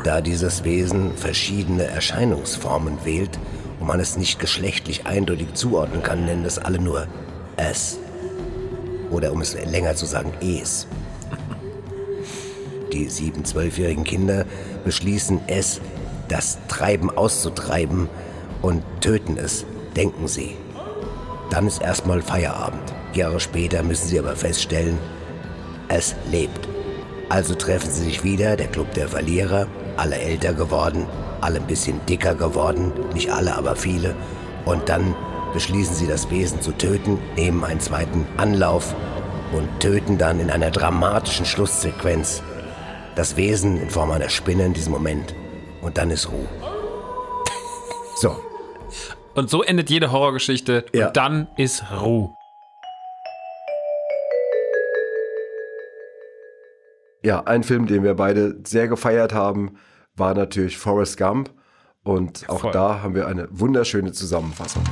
[0.04, 3.40] da dieses Wesen verschiedene Erscheinungsformen wählt
[3.80, 7.08] und man es nicht geschlechtlich eindeutig zuordnen kann, nennen das alle nur
[7.58, 7.98] es.
[9.12, 10.88] Oder um es länger zu sagen, es.
[12.92, 14.46] Die sieben, zwölfjährigen Kinder
[14.84, 15.82] beschließen es,
[16.28, 18.10] das Treiben auszutreiben
[18.62, 20.56] und töten es, denken sie.
[21.50, 22.94] Dann ist erstmal Feierabend.
[23.14, 24.98] Jahre später müssen sie aber feststellen,
[25.88, 26.68] es lebt.
[27.30, 29.68] Also treffen sie sich wieder, der Club der Verlierer,
[29.98, 31.06] alle älter geworden,
[31.42, 34.16] alle ein bisschen dicker geworden, nicht alle, aber viele.
[34.66, 35.16] Und dann
[35.54, 38.94] beschließen sie das Wesen zu töten, nehmen einen zweiten Anlauf
[39.54, 42.44] und töten dann in einer dramatischen Schlusssequenz
[43.16, 45.34] das Wesen in Form einer Spinne in diesem Moment.
[45.82, 46.48] Und dann ist Ruhe.
[48.18, 48.36] So,
[49.36, 50.86] Und so endet jede Horrorgeschichte.
[50.94, 51.08] Ja.
[51.08, 52.34] Und dann ist Ruhe.
[57.24, 59.78] Ja, ein Film, den wir beide sehr gefeiert haben,
[60.16, 61.52] war natürlich Forrest Gump.
[62.04, 62.72] Und auch Voll.
[62.72, 64.84] da haben wir eine wunderschöne Zusammenfassung.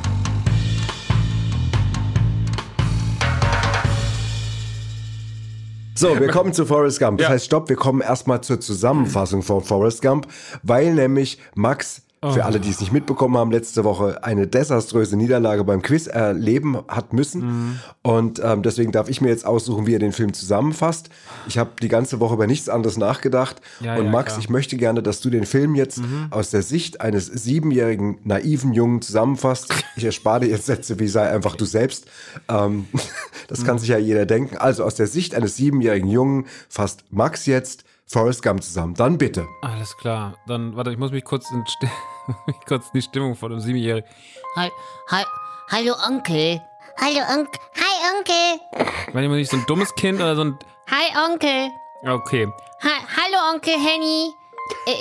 [6.04, 7.20] So, wir kommen zu Forrest Gump.
[7.20, 7.34] Das Ja.
[7.34, 10.28] heißt, stopp, wir kommen erstmal zur Zusammenfassung von Forrest Gump,
[10.62, 15.64] weil nämlich Max, für alle, die es nicht mitbekommen haben, letzte Woche eine desaströse Niederlage
[15.64, 17.42] beim Quiz erleben hat müssen.
[17.46, 17.80] Mhm.
[18.02, 21.10] Und ähm, deswegen darf ich mir jetzt aussuchen, wie er den Film zusammenfasst.
[21.48, 23.62] Ich habe die ganze Woche über nichts anderes nachgedacht.
[23.82, 24.38] Ja, Und ja, Max, klar.
[24.38, 24.42] Mhm.
[24.44, 29.02] ich möchte gerne, dass du den Film jetzt aus der Sicht eines siebenjährigen, naiven Jungen
[29.02, 29.74] zusammenfasst.
[29.96, 32.06] Ich erspare dir jetzt Sätze wie sei einfach du selbst.
[32.50, 32.86] Ähm,
[33.48, 33.66] das Mhm.
[33.66, 34.58] kann sich ja jeder denken.
[34.58, 37.84] Also aus der Sicht eines siebenjährigen Jungen fasst Max jetzt
[38.14, 38.94] Forrest Gump zusammen.
[38.94, 39.48] Dann bitte.
[39.62, 40.36] Alles klar.
[40.48, 41.90] Dann, warte, ich muss mich kurz in, Sti-
[42.48, 44.08] mich kurz in die Stimmung von einem Siebenjährigen.
[44.56, 44.72] Hall,
[45.10, 45.26] hall,
[45.72, 46.62] hallo Onkel.
[47.02, 47.60] Hallo Onkel.
[47.76, 48.86] Hi Onkel.
[49.14, 50.60] Wenn immer nicht so ein dummes Kind oder so ein.
[50.92, 51.70] Hi Onkel.
[52.06, 52.48] Okay.
[52.84, 54.32] Ha hallo Onkel Henny.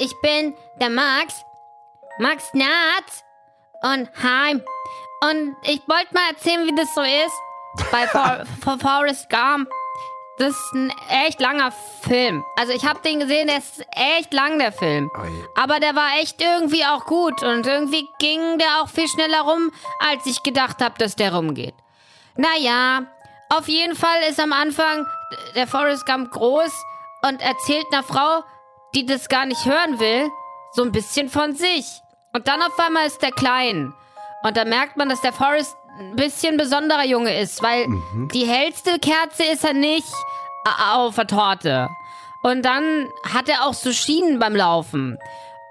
[0.01, 1.35] Ich bin der Max.
[2.19, 3.25] Max Natz.
[3.83, 4.55] Und hi.
[5.25, 9.69] Und ich wollte mal erzählen, wie das so ist bei For For Forrest Gump.
[10.39, 12.43] Das ist ein echt langer Film.
[12.57, 15.11] Also ich habe den gesehen, der ist echt lang, der Film.
[15.55, 17.43] Aber der war echt irgendwie auch gut.
[17.43, 21.75] Und irgendwie ging der auch viel schneller rum, als ich gedacht habe, dass der rumgeht.
[22.37, 23.03] Naja,
[23.51, 25.07] auf jeden Fall ist am Anfang
[25.55, 26.73] der Forrest Gump groß
[27.29, 28.43] und erzählt einer Frau,
[28.95, 30.31] die das gar nicht hören will,
[30.73, 31.87] so ein bisschen von sich.
[32.33, 33.93] Und dann auf einmal ist der klein.
[34.43, 37.87] Und da merkt man, dass der Forrest ein bisschen besonderer Junge ist, weil
[38.33, 40.13] die hellste Kerze ist er nicht
[40.95, 41.89] auf der Torte.
[42.43, 45.19] Und dann hat er auch so Schienen beim Laufen.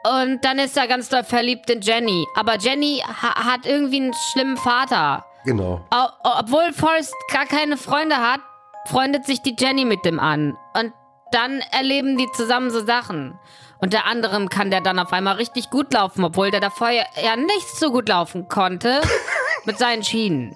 [0.03, 2.25] Und dann ist er ganz doll verliebt in Jenny.
[2.35, 5.25] Aber Jenny ha hat irgendwie einen schlimmen Vater.
[5.45, 5.81] Genau.
[5.93, 6.07] O
[6.39, 8.39] obwohl Forrest gar keine Freunde hat,
[8.87, 10.57] freundet sich die Jenny mit dem an.
[10.73, 10.93] Und
[11.31, 13.37] dann erleben die zusammen so Sachen.
[13.79, 17.35] Unter anderem kann der dann auf einmal richtig gut laufen, obwohl der davor ja, ja
[17.35, 19.01] nicht so gut laufen konnte
[19.65, 20.55] mit seinen Schienen.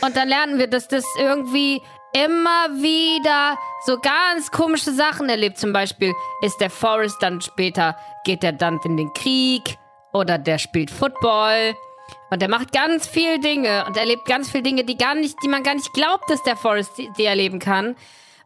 [0.00, 1.80] Und dann lernen wir, dass das irgendwie
[2.12, 5.58] immer wieder so ganz komische Sachen erlebt.
[5.58, 9.78] Zum Beispiel ist der Forrest dann später, geht er dann in den Krieg
[10.12, 11.74] oder der spielt Football.
[12.30, 15.48] Und er macht ganz viel Dinge und erlebt ganz viel Dinge, die gar nicht, die
[15.48, 17.96] man gar nicht glaubt, dass der Forrest die, die erleben kann.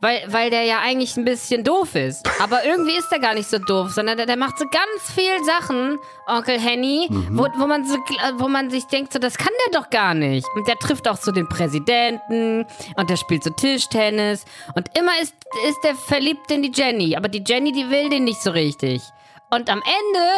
[0.07, 2.31] Weil, weil der ja eigentlich ein bisschen doof ist.
[2.41, 5.43] Aber irgendwie ist er gar nicht so doof, sondern der, der macht so ganz viel
[5.45, 7.97] Sachen, Onkel Henny, wo, wo, man so,
[8.37, 10.47] wo man sich denkt, so, das kann der doch gar nicht.
[10.55, 14.45] Und der trifft auch so den Präsidenten und der spielt so Tischtennis.
[14.77, 15.35] Und immer ist,
[15.67, 17.17] ist der verliebt in die Jenny.
[17.17, 19.03] Aber die Jenny, die will den nicht so richtig.
[19.51, 20.29] Und am Ende,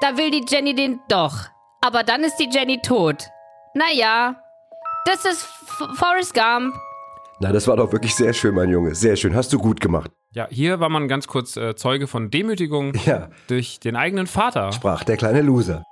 [0.00, 1.34] da will die Jenny den doch.
[1.80, 3.28] Aber dann ist die Jenny tot.
[3.74, 4.34] Naja,
[5.04, 5.46] das ist
[5.94, 6.74] Forrest Gump.
[7.42, 8.94] Na, das war doch wirklich sehr schön, mein Junge.
[8.94, 9.34] Sehr schön.
[9.34, 10.12] Hast du gut gemacht.
[10.32, 14.70] Ja, hier war man ganz kurz äh, Zeuge von Demütigung Ja, durch den eigenen Vater.
[14.70, 15.82] sprach der kleine Loser.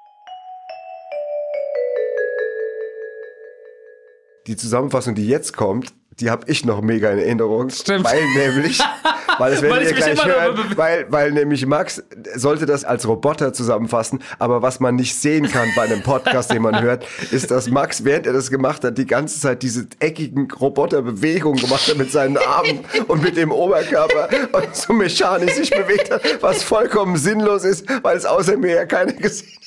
[4.47, 7.71] Die Zusammenfassung, die jetzt kommt, die habe ich noch mega in Erinnerung.
[7.71, 8.05] Stimmt.
[8.05, 8.79] Weil nämlich,
[9.39, 12.03] weil das werdet ihr gleich hören, weil, weil nämlich Max
[12.35, 16.63] sollte das als Roboter zusammenfassen, aber was man nicht sehen kann bei einem Podcast, den
[16.63, 20.51] man hört, ist, dass Max, während er das gemacht hat, die ganze Zeit diese eckigen
[20.51, 26.11] Roboterbewegungen gemacht hat mit seinen Armen und mit dem Oberkörper und so mechanisch sich bewegt
[26.11, 29.61] hat, was vollkommen sinnlos ist, weil es außer mir ja keiner gesehen hat.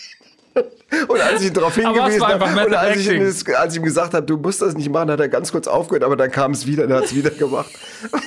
[1.08, 4.14] Und als ich ihn darauf hingewiesen habe und als ich, das, als ich ihm gesagt
[4.14, 6.68] habe, du musst das nicht machen, hat er ganz kurz aufgehört, aber dann kam es
[6.68, 7.72] wieder, dann hat es wieder gemacht.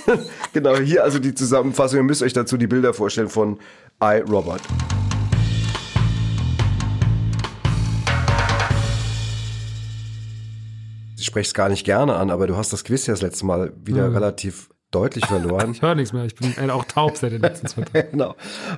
[0.53, 1.99] genau, hier also die Zusammenfassung.
[1.99, 3.59] Ihr müsst euch dazu die Bilder vorstellen von
[4.03, 4.61] I, Robert.
[11.19, 13.47] Ich spreche es gar nicht gerne an, aber du hast das Quiz ja das letzte
[13.47, 15.73] Mal wieder relativ deutlich verloren.
[15.73, 18.09] Ich höre nichts mehr, ich bin äh, auch taub seit den letzten zwei Tagen.
[18.13, 18.35] genau.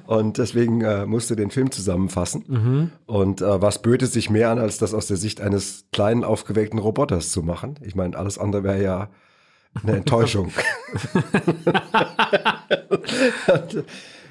[0.07, 2.91] Und deswegen äh, musste den Film zusammenfassen.
[3.07, 6.81] Und äh, was böte sich mehr an, als das aus der Sicht eines kleinen, aufgeweckten
[6.81, 7.79] Roboters zu machen?
[7.83, 9.11] Ich meine, alles andere wäre ja
[9.83, 10.51] eine Enttäuschung.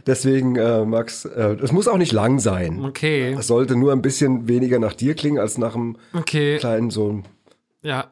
[0.05, 2.83] Deswegen, äh, Max, äh, es muss auch nicht lang sein.
[2.83, 6.89] Okay, Es sollte nur ein bisschen weniger nach dir klingen, als nach einem okay, kleinen
[6.89, 7.23] Sohn.
[7.81, 8.11] ja.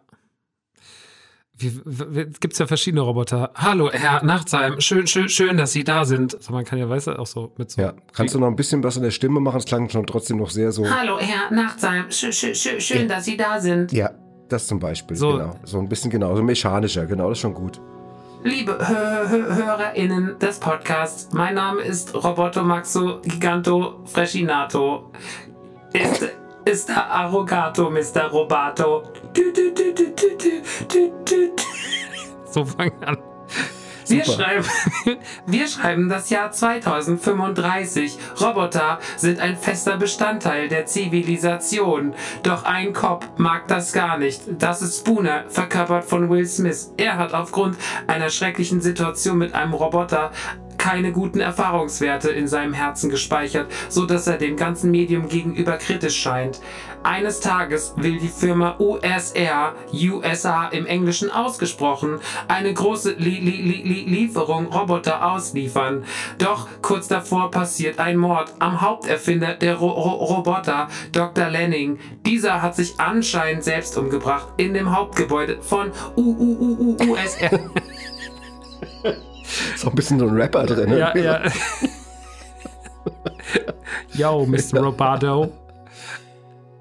[1.58, 3.52] Wie, w- gibt's ja verschiedene Roboter.
[3.56, 6.36] Hallo, Herr Nachtsheim, schön, schön, schön, dass Sie da sind.
[6.36, 7.82] Also man kann ja, weißt du, auch so mit so.
[7.82, 7.94] Ja.
[8.14, 9.58] Kannst du noch ein bisschen was in der Stimme machen?
[9.58, 10.86] Es klang schon trotzdem noch sehr so.
[10.90, 13.94] Hallo, Herr Nachtsheim, schön, schön, schön, schön dass Sie da sind.
[13.94, 14.10] Ja,
[14.50, 15.16] das zum Beispiel.
[15.16, 15.32] So.
[15.34, 15.56] Genau.
[15.64, 17.06] So ein bisschen genau, so mechanischer.
[17.06, 17.80] Genau, das ist schon gut.
[18.44, 25.10] Liebe Hö Hö HörerInnen des Podcasts, mein Name ist Roboto Maxo Giganto Freschinato.
[25.94, 26.30] Ist,
[26.66, 28.28] ist der Arrogato, Mr.
[28.32, 29.04] Robato.
[32.52, 33.18] So fangen an.
[34.08, 34.44] Wir Super.
[34.44, 34.66] schreiben,
[35.48, 38.18] wir schreiben das Jahr 2035.
[38.40, 42.14] Roboter sind ein fester Bestandteil der Zivilisation.
[42.44, 44.42] Doch ein Cop mag das gar nicht.
[44.60, 46.94] Das ist Spooner, verkörpert von Will Smith.
[46.98, 50.32] Er hat aufgrund einer schrecklichen Situation mit einem Roboter
[50.86, 56.16] keine guten Erfahrungswerte in seinem Herzen gespeichert, so dass er dem ganzen Medium gegenüber kritisch
[56.16, 56.62] scheint.
[57.02, 63.82] Eines Tages will die Firma USR, USA im Englischen ausgesprochen, eine große Li Li Li
[63.82, 66.04] Li Lieferung Roboter ausliefern.
[66.38, 71.50] Doch kurz davor passiert ein Mord am Haupterfinder der Ro Ro Roboter, Dr.
[71.50, 71.98] Lanning.
[72.28, 77.60] Dieser hat sich anscheinend selbst umgebracht in dem Hauptgebäude von USR.
[79.76, 80.90] Ist auch ein bisschen so ein Rapper drin.
[80.90, 81.00] ne?
[81.00, 81.42] Ja, ja.
[84.14, 84.80] Yo, Mr.
[84.82, 85.52] Roboto.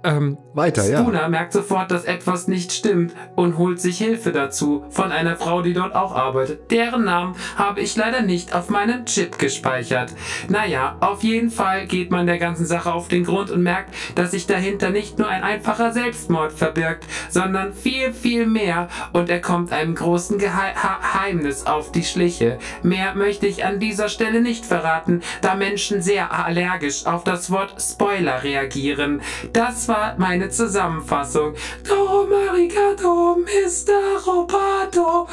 [0.05, 1.01] Ähm, Weiter, ja.
[1.01, 5.63] Spooner merkt sofort, dass etwas nicht stimmt und holt sich Hilfe dazu von einer Frau,
[5.63, 6.71] die dort auch arbeitet.
[6.71, 10.13] Deren Namen habe ich leider nicht auf meinem Chip gespeichert.
[10.49, 14.33] Naja, auf jeden Fall geht man der ganzen Sache auf den Grund und merkt, dass
[14.33, 19.73] sich dahinter nicht nur ein einfacher Selbstmord verbirgt, sondern viel, viel mehr und er kommt
[19.73, 22.59] einem großen Geheimnis auf die Schliche.
[22.83, 27.75] Mehr möchte ich an dieser Stelle nicht verraten, da Menschen sehr allergisch auf das Wort
[27.81, 29.23] Spoiler reagieren.
[29.53, 31.55] Das war meine Zusammenfassung.
[31.87, 34.25] Dorum arigato, Mr.
[34.27, 35.27] Roboto.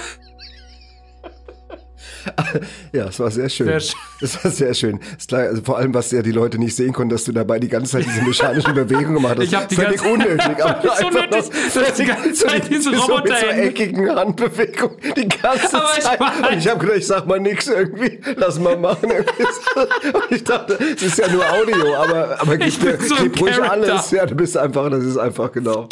[2.93, 3.67] Ja, es war sehr schön.
[3.67, 3.95] Sehr schön.
[4.21, 4.99] Es war sehr schön.
[5.27, 7.69] Klar, also vor allem, was ja die Leute nicht sehen konnten, dass du dabei die
[7.69, 9.43] ganze Zeit diese mechanischen Bewegungen gemacht hast.
[9.45, 10.63] Ich hab die Völlig ganze- unnötig.
[10.63, 11.51] Aber einfach unnötig.
[11.75, 16.19] hast die ganze Zeit diese so mit so eckigen Handbewegungen die ganze Aber ich Zeit.
[16.21, 18.19] weiß- Und ich habe gedacht, ich sag mal nix irgendwie.
[18.35, 19.09] Lass mal machen.
[19.11, 23.55] Und ich dachte, es ist ja nur Audio, aber, aber Ich gib, so gib ruhig
[23.55, 23.71] Charakter.
[23.93, 24.11] alles.
[24.11, 25.87] Ja, du bist einfach, das ist einfach genau.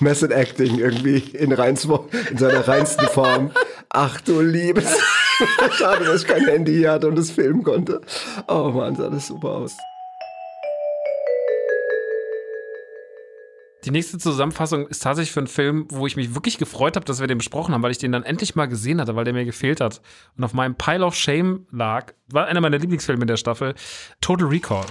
[0.00, 1.86] Method Acting irgendwie in, reins,
[2.30, 3.50] in seiner reinsten Form.
[3.88, 4.96] Ach du Liebes.
[5.72, 8.00] Schade, dass ich kein Handy hier hatte und das filmen konnte.
[8.48, 9.76] Oh Mann, sah das super aus.
[13.84, 17.18] Die nächste Zusammenfassung ist tatsächlich für einen Film, wo ich mich wirklich gefreut habe, dass
[17.18, 19.44] wir den besprochen haben, weil ich den dann endlich mal gesehen hatte, weil der mir
[19.44, 20.00] gefehlt hat.
[20.36, 23.74] Und auf meinem Pile of Shame lag, war einer meiner Lieblingsfilme in der Staffel,
[24.20, 24.84] Total Recall.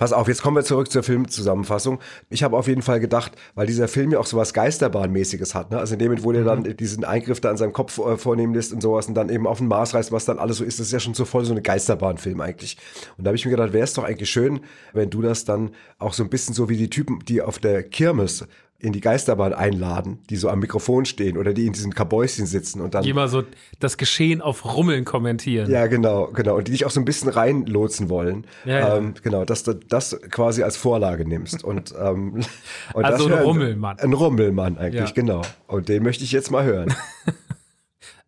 [0.00, 1.98] Pass auf, jetzt kommen wir zurück zur Filmzusammenfassung.
[2.30, 5.78] Ich habe auf jeden Fall gedacht, weil dieser Film ja auch sowas Geisterbahnmäßiges hat, ne?
[5.78, 8.54] Also in dem Moment, wo der dann diesen Eingriff da an seinem Kopf äh, vornehmen
[8.54, 10.80] lässt und sowas und dann eben auf den Mars reist, was dann alles so ist,
[10.80, 12.78] das ist ja schon so voll so eine Geisterbahnfilm eigentlich.
[13.18, 14.60] Und da habe ich mir gedacht, wäre es doch eigentlich schön,
[14.94, 17.82] wenn du das dann auch so ein bisschen so wie die Typen, die auf der
[17.82, 18.46] Kirmes
[18.80, 22.80] in die Geisterbahn einladen, die so am Mikrofon stehen oder die in diesen Kabäuschen sitzen
[22.80, 23.42] und dann Die immer so
[23.78, 25.70] das Geschehen auf Rummeln kommentieren.
[25.70, 26.56] ja, genau, genau.
[26.56, 28.46] Und die dich auch so ein bisschen reinlotsen wollen.
[28.64, 28.96] Ja, ja.
[28.96, 31.62] Ähm, genau, dass du das quasi als Vorlage nimmst.
[31.62, 32.40] Und, ähm,
[32.94, 33.98] und Also das ein Rummelmann.
[33.98, 35.14] Ein Rummelmann eigentlich, Ja.
[35.14, 35.42] genau.
[35.66, 36.94] Und den möchte ich jetzt mal hören.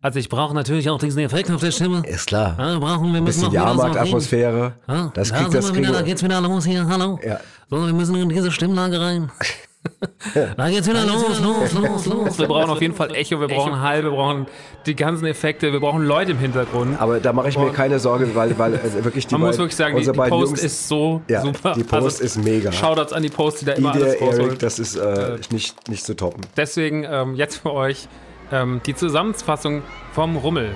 [0.01, 2.03] Also ich brauche natürlich auch diesen Effekt auf der Stimme.
[2.05, 2.57] Ist klar.
[2.59, 3.53] Ja, wir brauchen, wir müssen Bisschen.
[3.53, 4.73] Jahrmarktatmosphäre.
[4.85, 6.85] Ja, Das da kriegt das wieder, da geht's wieder los hier.
[6.89, 7.17] Hallo.
[7.25, 7.39] Ja.
[7.69, 9.31] So, wir müssen in diese Stimmlage rein.
[10.57, 12.39] Da geht's wieder los, los, los, los.
[12.39, 14.47] Wir brauchen auf jeden Fall Echo, wir brauchen Hall, wir brauchen
[14.85, 16.99] die ganzen Effekte, wir brauchen Leute im Hintergrund.
[16.99, 19.75] Aber da mache ich mir keine Sorge, weil, weil also wirklich die Man muss wirklich
[19.75, 21.73] sagen, die, die Post Jungs, ist so Ja, super.
[21.75, 22.71] die Post ist mega.
[22.71, 24.63] Shoutouts an die Post, die da immer alles Idee, Eric, rausholt.
[24.63, 26.41] das ist äh, nicht, nicht zu toppen.
[26.57, 28.07] Deswegen ähm, jetzt für euch
[28.51, 29.81] ähm, die Zusammenfassung
[30.13, 30.75] vom Rummel.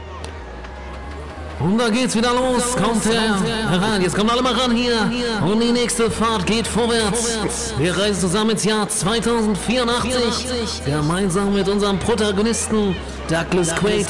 [1.59, 2.75] Und da geht's wieder los.
[2.75, 3.35] Kommt her,
[3.69, 4.01] herein.
[4.01, 5.09] Jetzt kommt alle mal ran hier.
[5.43, 7.73] Und die nächste Fahrt geht vorwärts.
[7.77, 10.83] Wir reisen zusammen ins Jahr 2084.
[10.85, 12.95] Gemeinsam mit unserem Protagonisten
[13.27, 14.07] Douglas Quaid.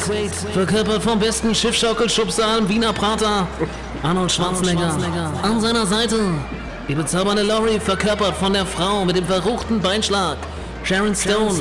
[0.54, 3.48] Verkörpert vom besten Schiffschaukelschubser im Wiener Prater.
[4.04, 4.98] Arnold Schwarzenegger.
[5.42, 6.20] An seiner Seite.
[6.88, 10.38] Die bezaubernde Laurie verkörpert von der Frau mit dem verruchten Beinschlag.
[10.84, 11.60] Sharon Stone.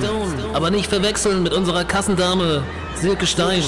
[0.52, 2.62] Aber nicht verwechseln mit unserer Kassendame
[2.96, 3.62] Silke Stein.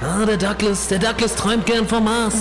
[0.00, 2.34] Ah, der Douglas, der Douglas träumt gern vom Mars.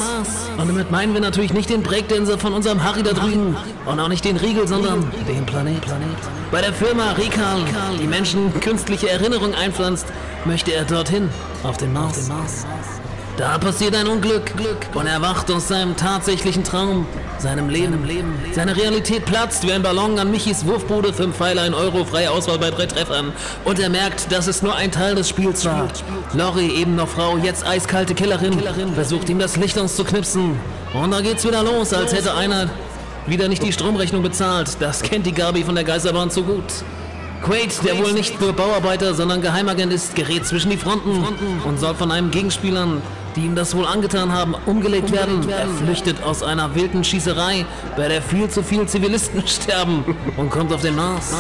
[0.58, 3.58] Und damit meinen wir natürlich nicht den Breakdancer von unserem Harry da drüben.
[3.86, 5.82] Und auch nicht den Riegel, sondern den Planet.
[6.52, 7.62] Bei der Firma Rikal,
[8.00, 10.06] die Menschen künstliche Erinnerung einpflanzt,
[10.46, 11.30] möchte er dorthin,
[11.64, 12.30] auf den Mars.
[13.38, 14.52] Da passiert ein Unglück
[14.96, 17.06] und er wacht aus seinem tatsächlichen Traum,
[17.38, 18.00] seinem Leben.
[18.52, 22.58] Seine Realität platzt wie ein Ballon an Michis Wurfbude, 5 Pfeiler, 1 Euro, freie Auswahl
[22.58, 23.32] bei drei Treffern.
[23.64, 25.88] Und er merkt, dass es nur ein Teil des Spiels war.
[26.34, 28.58] Lori, eben noch Frau, jetzt eiskalte Killerin,
[28.96, 30.60] versucht ihm das Licht auszuknipsen.
[30.96, 32.72] Und da geht's wieder los, als hätte einer
[33.28, 34.78] wieder nicht die Stromrechnung bezahlt.
[34.80, 36.64] Das kennt die Gabi von der Geisterbahn zu gut.
[37.44, 41.24] Quaid, der wohl nicht nur Bauarbeiter, sondern Geheimagent ist, gerät zwischen die Fronten
[41.66, 43.00] und soll von einem Gegenspielern,
[43.38, 45.48] die ihm das wohl angetan haben, umgelegt werden.
[45.50, 50.04] Er flüchtet aus einer wilden Schießerei, bei der viel zu viele Zivilisten sterben
[50.36, 51.34] und kommt auf den Mars.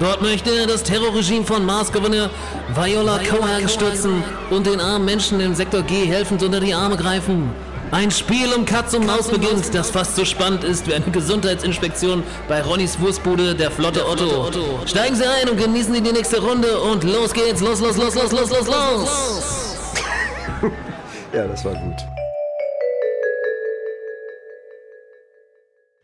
[0.00, 2.30] Dort möchte er das Terrorregime von Mars-Gouverneur
[2.74, 7.50] Viola Cohen stürzen und den armen Menschen im Sektor G helfend unter die Arme greifen.
[7.92, 12.24] Ein Spiel um Katz und Maus beginnt, das fast so spannend ist wie eine Gesundheitsinspektion
[12.48, 14.50] bei Ronnys Wurstbude, der Flotte Otto.
[14.86, 18.14] Steigen Sie ein und genießen Sie die nächste Runde und los geht's, los, los, los,
[18.14, 19.75] los, los, los, los!
[21.36, 21.96] Ja, das war gut.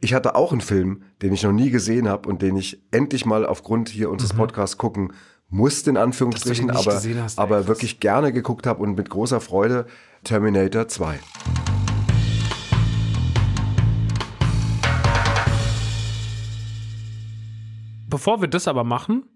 [0.02, 3.24] Ich hatte auch einen Film, den ich noch nie gesehen habe und den ich endlich
[3.24, 5.14] mal aufgrund hier unseres Podcasts gucken
[5.48, 6.72] musste, in Anführungsstrichen, Mhm.
[6.72, 9.86] Aber, hast, aber wirklich gerne geguckt habe und mit großer Freude
[10.22, 11.18] Terminator 2.
[18.06, 19.30] Bevor wir das aber machen,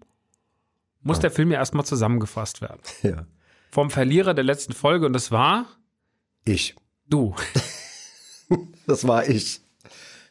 [1.01, 2.81] muss der Film ja erstmal zusammengefasst werden.
[3.01, 3.25] Ja.
[3.71, 5.65] Vom Verlierer der letzten Folge und das war
[6.47, 6.75] Ich.
[7.07, 7.35] du.
[8.87, 9.59] Das war ich.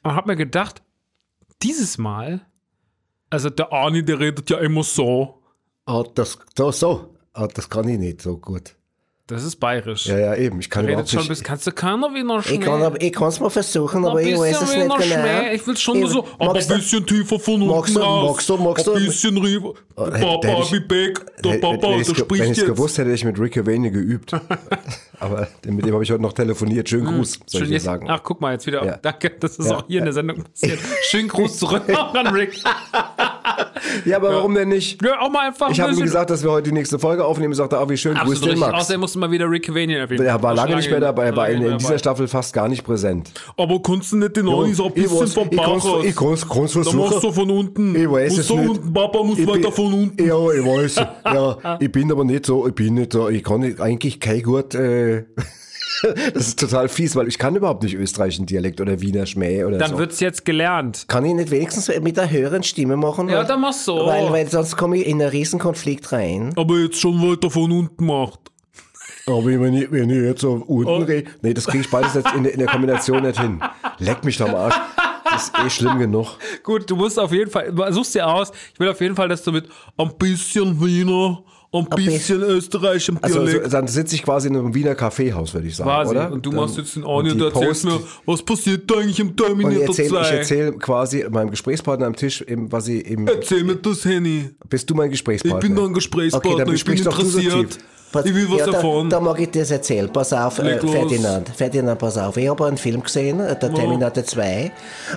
[0.02, 0.82] Und hab mir gedacht,
[1.62, 2.46] dieses Mal,
[3.28, 5.42] also der Arni, der redet ja immer so.
[5.84, 7.14] Ah, das, so, so.
[7.34, 8.76] Ah, das kann ich nicht so gut.
[9.28, 10.06] Das ist bayerisch.
[10.06, 10.60] Ja, ja, eben.
[10.60, 11.42] Ich kann Redet überhaupt schon nicht.
[11.42, 12.54] kannst du keiner Wiener Schmäh?
[12.54, 15.00] Ich kann aber- ich kann es mal versuchen, aber ich weiß es nicht genau.
[15.00, 15.52] Schmäh.
[15.52, 18.30] Ich will schon Ich- so, aber ein du- bisschen tiefer von unten magst du- raus.
[18.36, 19.74] magst du- magst du- Ein bisschen rüber.
[19.96, 23.08] hätte- Papa, ich- wie Beck, der Papa, der ge- wenn spricht ich es gewusst hätte,
[23.08, 24.30] hätte ich mit Rick Cavani geübt.
[25.18, 26.88] Aber mit dem habe ich heute noch telefoniert.
[26.88, 28.06] Schönen Gruß, soll ich Hm, dir sagen.
[28.08, 29.00] ach, guck mal, jetzt wieder.
[29.02, 30.78] Danke, das ist auch hier in der Sendung passiert.
[31.02, 31.82] Schönen Gruß zurück
[32.14, 32.62] an Rick.
[34.04, 35.02] Ja, aber warum denn nicht?
[35.02, 37.24] Ja, auch mal einfach Ich ein habe ihm gesagt, dass wir heute die nächste Folge
[37.24, 37.52] aufnehmen.
[37.52, 38.58] Ich sagte, ah, wie schön, grüß Absolut den.
[38.58, 38.74] Max.
[38.74, 40.24] Außerdem musste mal wieder Rick Cavani erwähnen.
[40.26, 42.84] Er war lange nicht mehr dabei, er war in, in dieser Staffel fast gar nicht
[42.84, 43.32] präsent.
[43.56, 46.04] Aber kannst du nicht den Ani so ein bisschen vom ich Bauch aus?
[46.04, 47.20] ich kann's- kann's Da musst versuchen.
[47.22, 47.94] du von unten.
[47.96, 48.68] Ich weiß musst es du nicht.
[48.70, 50.24] unten, Papa muss Ich weiter von unten.
[50.26, 50.96] Ja, ich weiß.
[51.24, 54.74] Ja, ich bin aber nicht so, ich bin nicht so, ich kann eigentlich kein gut,
[54.74, 55.24] äh,
[56.34, 59.78] das ist total fies, weil ich kann überhaupt nicht österreichischen Dialekt oder Wiener Schmäh oder
[59.78, 59.98] Dann so.
[59.98, 61.06] wird's jetzt gelernt.
[61.08, 63.28] Kann ich nicht wenigstens mit einer höheren Stimme machen?
[63.28, 64.06] Ja, Weil- dann mach's so.
[64.06, 66.52] Weil, weil sonst komme ich in einen riesen Konflikt rein.
[66.56, 68.40] Aber jetzt schon weiter von unten macht.
[69.28, 70.96] Aber wenn ich, wenn ich jetzt so unten Oh.
[70.98, 73.60] rede, nee, das kriege ich beides jetzt in, der- in der Kombination nicht hin.
[73.98, 74.74] Leck mich doch am Arsch.
[75.24, 76.28] Das ist eh schlimm genug.
[76.62, 78.52] Gut, du musst auf jeden Fall, suchst dir aus.
[78.72, 79.68] Ich will auf jeden Fall, dass du mit
[79.98, 81.42] ein bisschen Wiener,
[81.78, 85.66] ein bisschen österreichischem Also, Dialekt so, dann sitze ich quasi in einem Wiener Kaffeehaus, würde
[85.68, 86.10] ich sagen, quasi.
[86.10, 86.32] oder?
[86.32, 89.20] Und du Dann- machst jetzt und Ani und du erzählst mir, was passiert da eigentlich
[89.20, 90.20] im Und ich Terminator erzähle 2?
[90.22, 94.50] ich erzähl quasi meinem Gesprächspartner am Tisch, was ich im, Erzähl mir das, Henny.
[94.68, 95.58] bist du mein Ich Gesprächspartner?
[95.60, 97.78] bin ein Gesprächspartner, Okay, dann ich bin interessiert.
[98.24, 99.10] Ich will was ja, da, davon.
[99.10, 100.10] Da mag ich dir das erzählen.
[100.10, 100.78] Pass auf, äh.
[100.78, 101.48] Ferdinand.
[101.50, 102.36] Ferdinand, pass auf.
[102.36, 104.72] Ich habe einen Film gesehen, äh, der Terminator 2.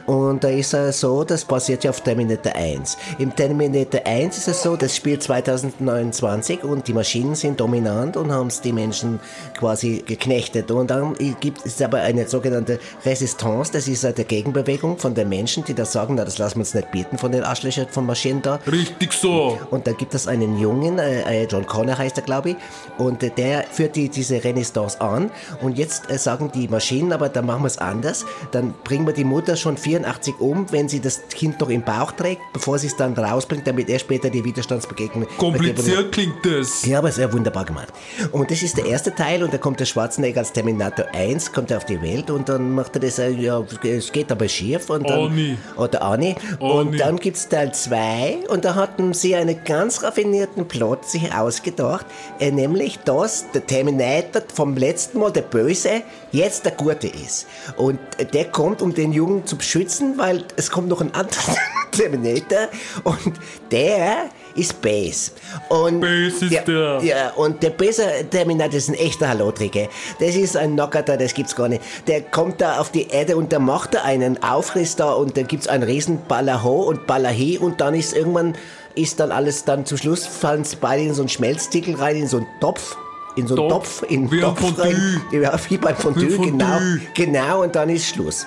[0.05, 2.97] Und da ist es so, das basiert ja auf Terminator 1.
[3.19, 8.31] Im Terminator 1 ist es so, das spielt 2029 und die Maschinen sind dominant und
[8.31, 9.19] haben die Menschen
[9.57, 10.71] quasi geknechtet.
[10.71, 15.63] Und dann gibt es aber eine sogenannte Resistance, das ist eine Gegenbewegung von den Menschen,
[15.63, 18.41] die da sagen, na, das lassen wir uns nicht bieten von den Arschlöchern von Maschinen
[18.41, 18.59] da.
[18.69, 19.57] Richtig so.
[19.69, 22.55] Und dann gibt es einen Jungen, äh, äh, John Connor heißt er, glaube ich,
[22.97, 25.31] und äh, der führt die, diese Renaissance an.
[25.61, 28.25] Und jetzt äh, sagen die Maschinen, aber dann machen wir es anders.
[28.51, 32.11] Dann bringen wir die Mutter schon 84 um, wenn sie das Kind noch im Bauch
[32.11, 35.27] trägt, bevor sie es dann rausbringt, damit er später die Widerstandsbegegnung.
[35.37, 36.85] Kompliziert klingt das.
[36.85, 37.89] Ja, aber sehr wunderbar gemacht.
[38.31, 41.71] Und das ist der erste Teil und da kommt der Schwarzenegger als Terminator 1, kommt
[41.71, 44.89] er auf die Welt und dann macht er das, äh, ja, es geht aber schief.
[44.89, 45.57] Und dann, Ani.
[45.77, 46.35] Oder Ani.
[46.59, 46.71] Ani.
[46.71, 52.05] Und dann gibt's Teil 2 und da hatten sie einen ganz raffinierten Plot sich ausgedacht,
[52.39, 57.47] äh, nämlich, dass der Terminator vom letzten Mal der Böse jetzt der Gute ist.
[57.77, 57.99] Und
[58.33, 61.55] der kommt, um den Jungen zu beschützen, weil es kommt noch ein anderer
[61.91, 62.69] Terminator
[63.03, 63.33] und
[63.71, 65.31] der ist Base.
[65.69, 66.99] Und Base ist ja, der.
[67.03, 69.87] Ja, und der böse Terminator ist ein echter Hallotrigger.
[70.19, 71.81] Das ist ein Knocker da, das gibt's gar nicht.
[72.07, 75.47] Der kommt da auf die Erde und der macht da einen Aufriss da und dann
[75.47, 78.55] gibt's einen riesen Ballaho und Ballahi und dann ist irgendwann,
[79.01, 82.27] ist dann alles, dann zum Schluss fallen sie beide in so einen Schmelztickel rein, in
[82.27, 82.97] so einen Topf.
[83.35, 85.21] In so einen Topf, Topf, in einen wie ein Topf rein.
[85.29, 85.41] Fondue.
[85.43, 86.51] Ja, wie beim Fondue, Wie Fondue.
[86.51, 86.79] genau.
[87.13, 88.45] Genau, und dann ist Schluss.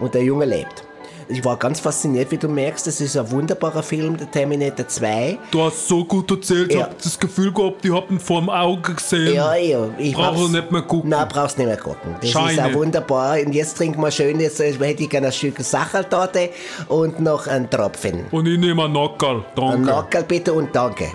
[0.00, 0.84] Und der Junge lebt.
[1.28, 5.38] Ich war ganz fasziniert, wie du merkst, das ist ein wunderbarer Film, der Terminator 2.
[5.50, 6.84] Du hast so gut erzählt, ich Ja.
[6.84, 9.34] hab das Gefühl gehabt, ich hab ihn vor dem Auge gesehen.
[9.34, 9.88] Ja, ja.
[9.98, 11.10] Ich Brauch ich nicht mehr gucken.
[11.10, 12.16] Nein, brauchst nicht mehr gucken.
[12.20, 12.52] Das Scheine.
[12.52, 13.38] ist auch wunderbar.
[13.44, 16.50] Und jetzt trinken wir schön, jetzt äh, hätte ich gerne ein Stück Sachertorte
[16.88, 18.26] und noch einen Tropfen.
[18.30, 19.36] Und ich nehme einen Nockerl.
[19.38, 19.80] Ein Danke.
[19.86, 21.08] Nackerl bitte und danke.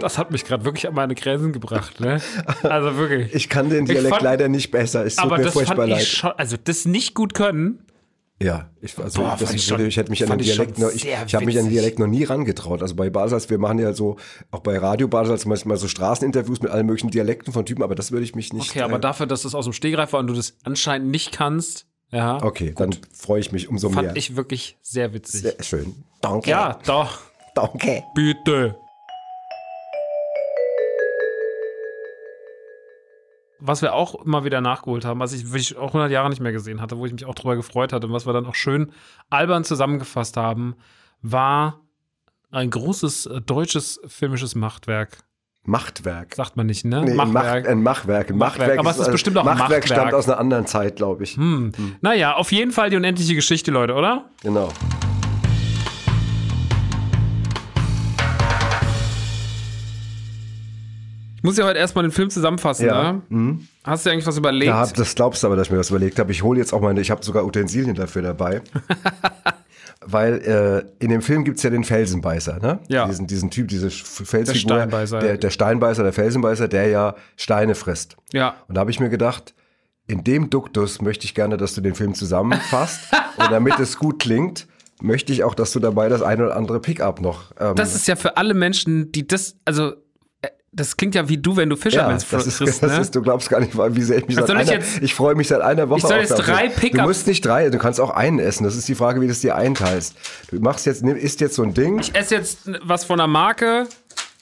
[0.00, 2.20] Das hat mich gerade wirklich an meine Grenzen gebracht, ne?
[2.62, 3.34] Also wirklich.
[3.34, 5.04] Ich kann den Dialekt fand- leider nicht besser.
[5.04, 6.02] Es tut aber mir das furchtbar fand leid.
[6.02, 7.84] ich schon, also das nicht gut können.
[8.42, 10.78] Ja, ich, also, Boah, das fand ich schon- ich hätte mich an den fand Dialekt
[10.78, 11.70] noch, ich, ich habe mich an den.
[11.72, 12.82] Dialekt noch nie rangetraut.
[12.82, 14.16] Also bei Basels, wir machen ja so,
[14.50, 18.10] auch bei Radio Basels manchmal so Straßeninterviews mit allen möglichen Dialekten von Typen, aber das
[18.10, 18.70] würde ich mich nicht.
[18.70, 21.30] Okay, aber äh, dafür, dass das aus dem Stegreif war und du das anscheinend nicht
[21.30, 24.16] kannst, ja, Okay, dann freue ich mich umso fand mehr.
[24.16, 25.42] ich wirklich sehr witzig.
[25.42, 25.94] Sehr schön.
[26.20, 26.50] Danke.
[26.50, 27.18] ja, doch,
[27.54, 28.02] Danke.
[28.14, 28.74] bitte.
[33.64, 36.52] Was wir auch immer wieder nachgeholt haben, was ich wirklich auch 100 Jahre nicht mehr
[36.52, 38.90] gesehen hatte, wo ich mich auch drüber gefreut hatte und was wir dann auch schön
[39.30, 40.74] albern zusammengefasst haben,
[41.20, 41.80] war
[42.50, 45.24] ein großes äh, deutsches filmisches Machtwerk.
[45.64, 46.34] Machtwerk.
[46.34, 47.02] Sagt man nicht, ne?
[47.04, 47.62] Nee, Machwerk.
[47.62, 48.30] Macht, ein Machwerk.
[48.30, 48.58] Ein Machwerk.
[48.58, 49.68] Machwerk Aber es ist bestimmt auch ein Machwerk.
[49.68, 49.86] Machwerk.
[49.86, 51.36] stammt aus einer anderen Zeit, glaube ich.
[51.36, 51.72] Hm.
[52.00, 54.24] Naja, auf jeden Fall die unendliche Geschichte, Leute, oder?
[54.42, 54.70] Genau.
[61.42, 63.20] Ich muss ja heute erstmal den Film zusammenfassen, Ja.
[63.28, 63.58] ne?
[63.82, 64.68] Hast du dir eigentlich was überlegt?
[64.68, 66.30] Ja, das glaubst du aber, dass ich mir das überlegt habe.
[66.30, 68.62] Ich hole jetzt auch meine, ich habe sogar Utensilien dafür dabei.
[70.04, 70.34] Weil
[71.00, 72.78] äh, in dem Film gibt's ja den Felsenbeißer, ne?
[72.88, 73.06] Ja.
[73.08, 74.60] Diesen, diesen Typ, diese Felsfigur.
[74.76, 75.22] Steinbeißer, ja.
[75.22, 78.16] Der, der Steinbeißer, der Felsenbeißer, der ja Steine frisst.
[78.32, 78.54] ja.
[78.68, 79.52] Und da habe ich mir gedacht,
[80.06, 83.00] in dem Duktus möchte ich gerne, dass du den Film zusammenfasst.
[83.36, 84.66] und damit es gut klingt,
[85.00, 87.52] möchte ich auch, dass du dabei das eine oder andere Pickup noch.
[87.58, 89.94] Ähm, Das ist ja für alle Menschen, die das, also
[90.74, 93.00] Das klingt ja wie du, wenn du Fisherman's das ist, frisst, das ne?
[93.00, 95.12] ist, du glaubst gar nicht, wie sehr ich mich Was seit ich einer, jetzt- ich
[95.14, 97.68] freue mich seit einer Woche Ich soll auf jetzt drei Du Pickup- musst nicht drei,
[97.68, 98.64] du kannst auch einen essen.
[98.64, 100.14] Das ist die Frage, wie du es dir einteilst.
[100.50, 103.86] Du machst jetzt, isst jetzt so ein Ding, ich esse jetzt was von einer Marke,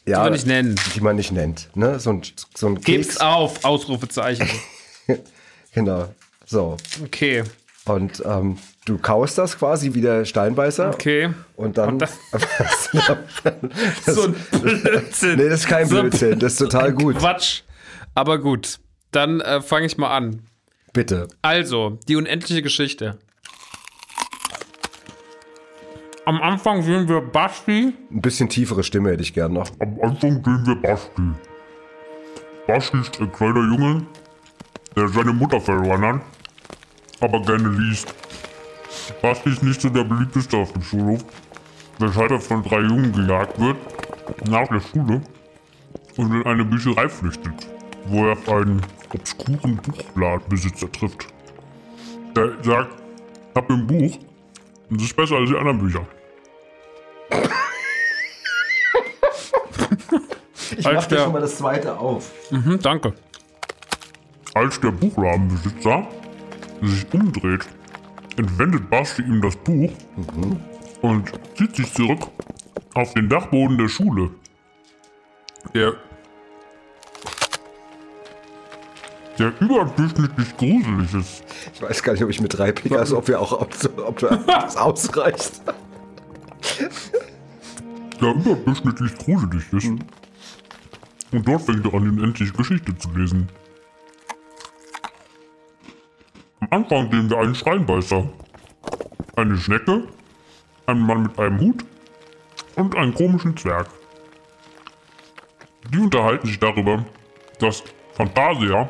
[0.07, 0.77] ja, wir nicht nennen.
[0.95, 1.69] die man nicht nennt.
[1.75, 1.99] Ne?
[1.99, 2.23] So ein,
[2.55, 3.17] so ein Keks.
[3.17, 4.47] auf, Ausrufezeichen.
[5.75, 6.09] Genau.
[6.47, 6.77] So.
[7.05, 7.45] Okay,
[7.95, 10.91] Und ähm, du kaust das quasi wie der Steinbeißer.
[10.91, 11.31] okay.
[11.57, 11.95] Und dann.
[11.95, 12.19] Und das-
[14.07, 15.37] So ein Blödsinn.
[15.39, 16.39] nee, das ist kein So Blödsinn.
[16.39, 17.17] Das ist total gut.
[17.19, 17.63] Quatsch.
[18.15, 18.79] Aber gut,
[19.13, 20.43] dann äh, fange ich mal an.
[20.93, 21.29] Bitte.
[21.43, 23.19] Also, die unendliche Geschichte.
[26.27, 27.93] Am Anfang sehen wir Basti.
[28.11, 29.71] Ein bisschen tiefere Stimme hätte ich gern noch.
[29.81, 31.23] Am Anfang sehen wir Basti.
[32.67, 34.07] Basti ist ein kleiner Junge,
[34.97, 36.21] der seine Mutter verloren hat,
[37.21, 38.15] aber gerne liest.
[39.23, 41.25] Basti ist nicht so der beliebteste auf dem Schulhof,
[41.99, 43.77] weshalb er von drei Jungen gejagt wird,
[44.49, 45.21] nach der Schule
[46.17, 47.69] und in eine Bücherei flüchtet,
[48.07, 48.81] wo er auf einen
[49.15, 51.27] obskuren Buchladenbesitzer trifft.
[52.37, 52.95] Der sagt,
[53.51, 54.19] ich hab ein Buch
[54.89, 56.07] und es ist besser als die anderen Bücher.
[60.77, 62.31] Ich mach dir schon mal das zweite auf.
[62.51, 63.13] Hm, danke.
[64.55, 66.07] Als der Buchladenbesitzer
[66.89, 67.67] sich umdreht,
[68.37, 69.93] entwendet Basti ihm das Buch
[71.03, 72.29] und zieht sich zurück
[72.95, 74.31] auf den Dachboden der Schule.
[75.75, 75.95] Der,
[79.39, 81.45] der überdurchschnittlich gruselig ist.
[81.75, 84.77] Ich weiß gar nicht, ob ich mit drei Pickers, ob wir auch, ob, ob das
[84.77, 85.61] ausreicht.
[88.21, 89.89] Der überdurchschnittlich gruselig ist.
[91.33, 93.49] Und dort fängt er an, die unendliche Geschichte zu lesen.
[96.71, 98.29] Anfang sehen wir einen Steinbeißer,
[99.35, 100.05] eine Schnecke,
[100.87, 101.85] einen Mann mit einem Hut
[102.77, 103.89] und einen komischen Zwerg.
[105.93, 107.05] Die unterhalten sich darüber,
[107.59, 107.83] dass
[108.15, 108.89] Fantasia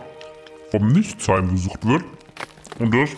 [0.71, 2.05] vom Nichts heimgesucht wird
[2.79, 3.11] und dass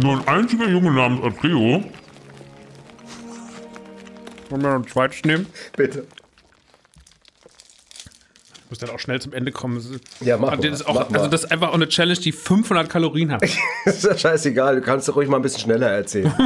[0.00, 1.82] nur ein einziger Junge namens Atreo
[4.50, 5.46] Wollen wir noch ein zweites nehmen?
[5.76, 6.06] Bitte.
[8.68, 9.82] Ich muss dann auch schnell zum Ende kommen.
[10.20, 12.90] Ja, mach Also mal, das auch, also das ist einfach auch eine Challenge, die 500
[12.90, 13.42] Kalorien hat.
[13.86, 16.30] ist ja scheißegal, du kannst doch ruhig mal ein bisschen schneller erzählen.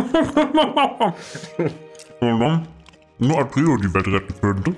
[2.21, 2.69] Und dann
[3.19, 4.77] nur Atreo die Welt retten könnte,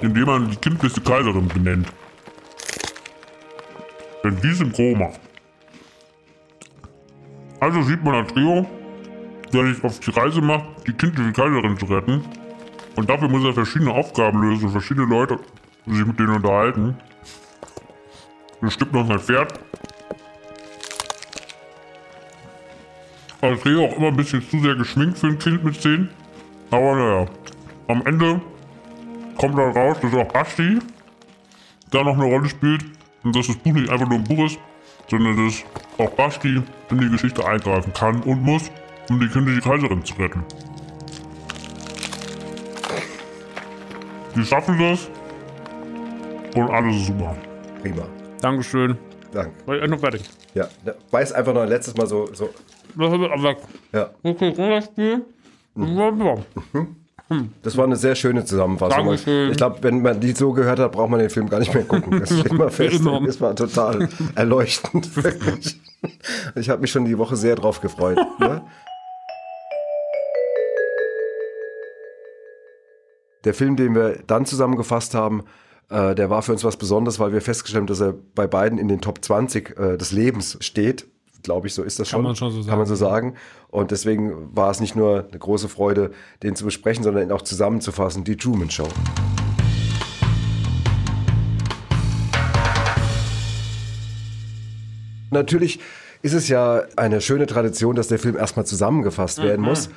[0.00, 1.88] indem man die kindlichste Kaiserin benennt.
[4.24, 5.10] Denn die ist im Koma.
[7.60, 8.66] Also sieht man Atreo,
[9.52, 12.24] der sich auf die Reise macht, die kindliche Kaiserin zu retten.
[12.96, 15.38] Und dafür muss er verschiedene Aufgaben lösen, verschiedene Leute
[15.86, 16.96] sich mit denen unterhalten.
[18.62, 19.58] Es stimmt noch sein Pferd.
[23.40, 26.08] Atreo auch immer ein bisschen zu sehr geschminkt für ein Kind mit 10.
[26.70, 27.26] Aber naja,
[27.88, 28.40] am Ende
[29.36, 30.78] kommt dann raus, dass auch Basti
[31.90, 32.84] da noch eine Rolle spielt
[33.24, 34.58] und dass das Buch nicht einfach nur ein Buch ist,
[35.08, 35.64] sondern dass
[35.98, 38.70] auch Basti in die Geschichte eingreifen kann und muss,
[39.08, 40.44] um die kindliche Kaiserin zu retten.
[44.36, 45.10] Die schaffen das
[46.54, 47.36] und alles ist super.
[47.82, 48.02] Prima.
[48.40, 48.96] Dankeschön.
[49.32, 49.52] Danke.
[49.66, 50.22] War ich noch fertig.
[50.54, 50.68] Ja,
[51.10, 52.26] weiß einfach noch ein letztes Mal so.
[52.32, 52.50] so
[52.96, 53.56] Das wird aber
[53.92, 54.10] ja.
[54.22, 55.24] okay, das Spiel.
[57.62, 59.06] Das war eine sehr schöne Zusammenfassung.
[59.06, 59.52] Dankeschön.
[59.52, 61.84] Ich glaube, wenn man die so gehört hat, braucht man den Film gar nicht mehr
[61.84, 62.18] gucken.
[62.18, 63.00] Das steht mal fest.
[63.26, 65.80] Das war total erleuchtend, wirklich.
[66.56, 68.18] Ich habe mich schon die Woche sehr drauf gefreut.
[68.40, 68.62] Ne?
[73.44, 75.44] Der Film, den wir dann zusammengefasst haben,
[75.90, 78.78] äh, der war für uns was Besonderes, weil wir festgestellt haben, dass er bei beiden
[78.78, 81.06] in den Top 20 äh, des Lebens steht.
[81.42, 82.22] Glaube ich, so ist das schon.
[82.22, 83.34] man schon so Kann man so sagen.
[83.68, 86.12] Und deswegen war es nicht nur eine große Freude,
[86.42, 88.86] den zu besprechen, sondern ihn auch zusammenzufassen, die Truman Show.
[95.30, 95.80] Natürlich
[96.22, 99.88] ist es ja eine schöne Tradition, dass der Film erstmal zusammengefasst werden muss.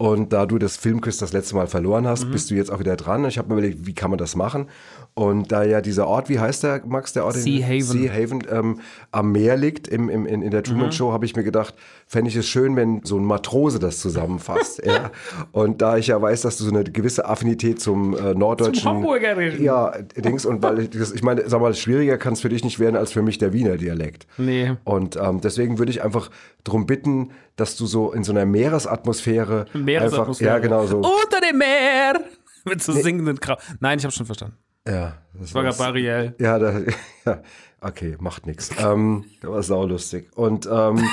[0.00, 2.94] Und da du das Filmquiz das letzte Mal verloren hast, bist du jetzt auch wieder
[2.94, 3.24] dran.
[3.24, 4.68] Ich habe mir überlegt, wie kann man das machen?
[5.14, 7.34] Und da ja dieser Ort, wie heißt der, Max, der Ort?
[7.34, 7.82] in- Sea Haven.
[7.82, 8.80] Sea Haven ähm,
[9.10, 11.74] am Meer liegt, im, im, in, in der Truman Show, habe ich mir gedacht,
[12.06, 14.80] fände ich es schön, wenn so ein Matrose das zusammenfasst.
[14.86, 15.10] ja.
[15.50, 18.88] Und da ich ja weiß, dass du so eine gewisse Affinität zum äh, norddeutschen...
[18.88, 19.64] Hamburgerischen.
[19.64, 20.46] Ja, Dings.
[20.46, 22.94] Und weil ich, das, ich meine, sag mal, schwieriger kann es für dich nicht werden
[22.94, 24.28] als für mich der Wiener Dialekt.
[24.36, 24.76] Nee.
[24.84, 26.30] Und ähm, deswegen würde ich einfach
[26.62, 30.50] darum bitten, dass du so in so einer Meeresatmosphäre, Meeresatmosphäre.
[30.50, 32.20] ja genau so, Unter dem Meer!
[32.64, 33.56] Mit so singenden Krau.
[33.80, 34.56] Nein, ich habe schon verstanden.
[34.86, 36.34] ja, das Ich war gerade bei Ariel.
[36.38, 36.80] ja, da,
[37.24, 37.42] ja,
[37.80, 38.70] okay, macht nichts.
[38.82, 40.28] Ähm, der war saulustig.
[40.36, 41.02] Und ähm,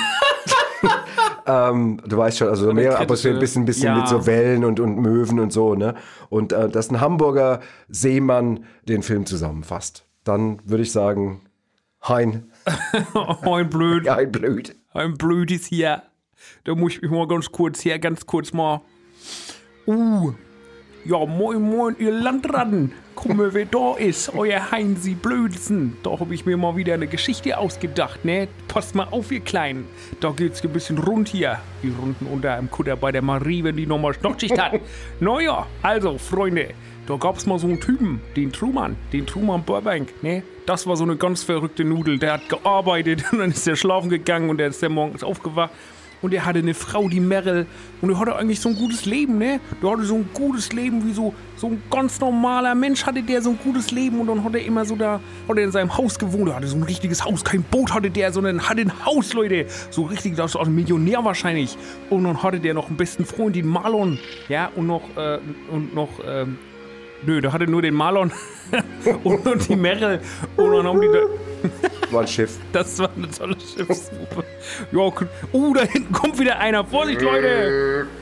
[1.48, 3.98] Ähm, du weißt schon, also mehr, aber so ein bisschen, bisschen Ja.
[3.98, 5.94] mit so Wellen und, und Möwen und so, ne?
[6.28, 10.04] Und äh, dass ein Hamburger Seemann den Film zusammenfasst.
[10.24, 11.42] Dann würde ich sagen,
[12.02, 12.50] Hein,
[13.14, 14.06] Oh, ein blöd.
[14.06, 14.74] ja, ein Blöd.
[14.92, 16.02] Ein blödes hier.
[16.64, 18.80] Da muss ich mich mal ganz kurz hier, ganz kurz mal.
[19.86, 20.32] Uh.
[21.04, 22.90] Ja, moin, moin, ihr Landratten.
[23.14, 24.34] Guck mal, wer da ist.
[24.34, 25.96] Euer Heinsi Blödsen.
[26.02, 28.48] Da habe ich mir mal wieder eine Geschichte ausgedacht, ne?
[28.66, 29.86] Passt mal auf, ihr Kleinen.
[30.18, 31.60] Da geht's ein bisschen rund hier.
[31.84, 34.80] Die Runden unter im Kutter bei der Marie, wenn die nochmal Schnottschicht hat.
[35.20, 36.70] naja, also, Freunde.
[37.06, 40.42] Da gab's mal so einen Typen, den Truman, den Truman Burbank, ne?
[40.66, 42.18] Das war so eine ganz verrückte Nudel.
[42.18, 45.70] Der hat gearbeitet und dann ist er schlafen gegangen und der ist der morgens aufgewacht.
[46.26, 47.66] Und er hatte eine Frau, die Meryl.
[48.02, 49.60] Und er hatte eigentlich so ein gutes Leben, ne?
[49.80, 53.42] Der hatte so ein gutes Leben, wie so, so ein ganz normaler Mensch hatte der
[53.42, 54.18] so ein gutes Leben.
[54.18, 56.48] Und dann hat er immer so da, hat er in seinem Haus gewohnt.
[56.48, 57.44] Er hatte so ein richtiges Haus.
[57.44, 59.66] Kein Boot hatte der, sondern hatte ein Haus, Leute.
[59.90, 61.78] So richtig, das war ein Millionär wahrscheinlich.
[62.10, 64.18] Und dann hatte der noch einen besten Freund, den Marlon.
[64.48, 65.38] Ja, und noch, äh,
[65.70, 66.58] und noch, ähm,
[67.24, 68.32] nö, der hatte nur den Marlon
[69.22, 70.18] und, und die Meryl.
[70.56, 71.20] Und dann haben die da.
[72.10, 72.58] War ein Schiff.
[72.72, 74.44] Das war eine tolle Schiffsgruppe.
[74.92, 76.84] Ja, k- oh, da hinten kommt wieder einer.
[76.84, 78.06] Vorsicht, Leute!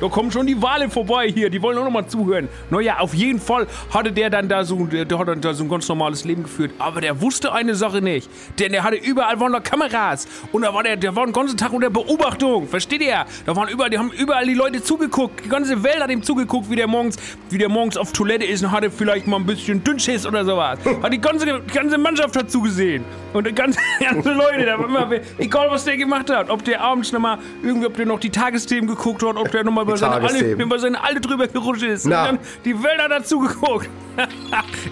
[0.00, 2.48] Da kommen schon die Wale vorbei hier, die wollen auch noch mal zuhören.
[2.68, 5.62] Naja, auf jeden Fall hatte der dann da so, der, der hat dann da so
[5.62, 6.72] ein ganz normales Leben geführt.
[6.80, 8.28] Aber der wusste eine Sache nicht.
[8.58, 10.26] Denn der hatte überall waren da Kameras.
[10.50, 12.66] Und da war der, der war den ganzen Tag unter Beobachtung.
[12.68, 13.24] Versteht ihr?
[13.46, 15.44] Da waren überall, die haben überall die Leute zugeguckt.
[15.44, 17.16] Die ganze Welt hat ihm zugeguckt, wie der morgens,
[17.48, 20.80] wie der morgens auf Toilette ist und hatte vielleicht mal ein bisschen Dünnschiss oder sowas.
[21.02, 23.04] Hat die ganze, die ganze Mannschaft hat zugesehen.
[23.32, 23.78] Und die ganze,
[24.24, 27.96] Leute, da war immer, egal was der gemacht hat, ob der abends nochmal irgendwie, ob
[27.96, 31.46] der noch die Tagesthemen geguckt hat, ob der nochmal über seine, über seine Alte drüber
[31.48, 32.06] gerutscht ist.
[32.06, 32.22] Na.
[32.22, 33.88] Und dann die Welt hat dazu geguckt.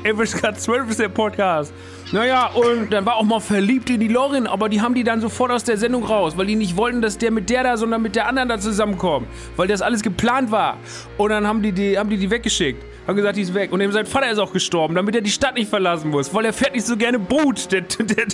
[0.05, 1.73] FSK 12 ist der Podcast.
[2.13, 5.23] Naja, und dann war auch mal verliebt in die Lorin, aber die haben die dann
[5.23, 8.03] sofort aus der Sendung raus, weil die nicht wollten, dass der mit der da, sondern
[8.03, 9.27] mit der anderen da zusammenkommt.
[9.57, 10.77] Weil das alles geplant war.
[11.17, 12.85] Und dann haben die die, haben die, die weggeschickt.
[13.07, 13.73] Haben gesagt, die ist weg.
[13.73, 16.33] Und eben sein Vater ist auch gestorben, damit er die Stadt nicht verlassen muss.
[16.35, 17.73] Weil er fährt nicht so gerne Boot.
[17.73, 18.27] Der, der,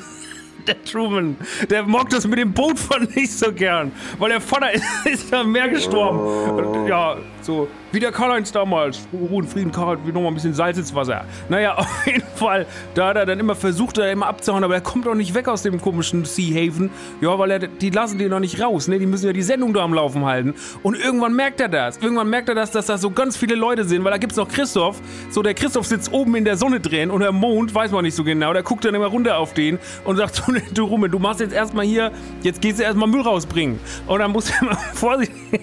[0.67, 1.37] der Truman,
[1.71, 3.93] der mag das mit dem Boot von nicht so gern.
[4.19, 4.73] Weil der Vater
[5.05, 6.19] ist, ist am Meer gestorben.
[6.19, 7.69] Und, ja, so.
[7.91, 9.01] Wie der Karl-Heinz damals.
[9.15, 11.25] Ruhe und Frieden, Karl, wie nochmal ein bisschen Salz ins Wasser.
[11.49, 12.67] Naja, auf jeden Fall.
[12.95, 15.49] Da hat er dann immer versucht, da immer abzuhauen, aber er kommt auch nicht weg
[15.49, 16.91] aus dem komischen Sea Haven.
[17.23, 18.99] Ja, weil er, die lassen den noch nicht raus, ne?
[18.99, 20.55] Die müssen ja die Sendung da am Laufen halten.
[20.83, 21.97] Und irgendwann merkt er das.
[21.97, 24.49] Irgendwann merkt er das, dass da so ganz viele Leute sind, weil da gibt's noch
[24.49, 25.01] Christoph.
[25.31, 28.15] So, der Christoph sitzt oben in der Sonne drin und der Mond, weiß man nicht
[28.15, 31.19] so genau, der guckt dann immer runter auf den und sagt so, du Rumme, du
[31.19, 32.13] machst jetzt erstmal hier,
[32.43, 33.81] jetzt gehst du erstmal Müll rausbringen.
[34.07, 35.63] Und dann muss er immer vorsichtig.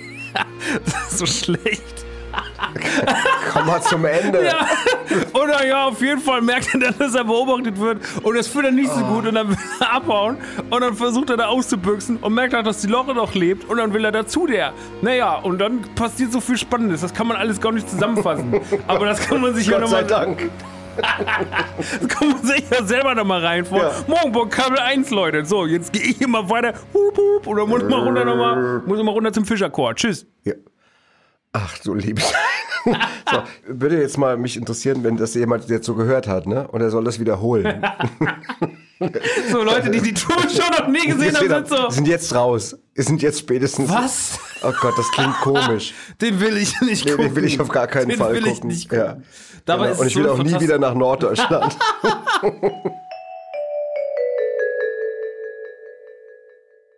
[0.85, 2.04] das ist so schlecht.
[3.51, 4.45] Komm mal zum Ende.
[4.45, 4.67] Ja.
[5.33, 8.65] Oder ja, auf jeden Fall merkt er dann, dass er beobachtet wird und das fühlt
[8.65, 10.37] er nicht so gut und dann will er abhauen
[10.69, 13.77] und dann versucht er da auszubüchsen und merkt auch, dass die Lore noch lebt und
[13.77, 14.73] dann will er dazu der.
[15.01, 17.01] Naja, und dann passiert so viel Spannendes.
[17.01, 18.59] Das kann man alles gar nicht zusammenfassen.
[18.87, 20.49] Aber das kann man sich ja Gott sei nochmal Dank.
[21.77, 23.79] das kann man sich ja selber noch mal rein vor.
[23.79, 23.91] Ja.
[24.07, 25.45] Morgenburg Kabel 1, Leute.
[25.45, 26.73] So, jetzt gehe ich hier mal weiter.
[26.93, 28.81] Hup, hup, oder muss mal runter nochmal.
[28.85, 29.93] Muss mal runter zum Fischerchor.
[29.95, 30.25] Tschüss.
[30.43, 30.53] Ja.
[31.57, 32.31] Ach, du liebes.
[32.85, 36.67] so, würde jetzt mal mich interessieren, wenn das jemand jetzt so gehört hat, ne?
[36.67, 37.83] Und er soll das wiederholen.
[39.51, 41.89] So, Leute, die die Tour schon noch nie gesehen haben, sind so.
[41.89, 42.77] sind jetzt raus.
[42.95, 43.89] Sind jetzt spätestens.
[43.89, 44.39] Was?
[44.63, 45.93] Oh Gott, das klingt komisch.
[46.21, 47.25] Den will ich nicht Nee, gucken.
[47.25, 48.69] den will ich auf gar keinen Den Fall will ich gucken.
[48.69, 49.05] nicht gucken.
[49.05, 49.17] Ja.
[49.65, 49.95] Dabei Genau.
[49.95, 51.77] ist Und ich will so auch nie wieder nach Norddeutschland.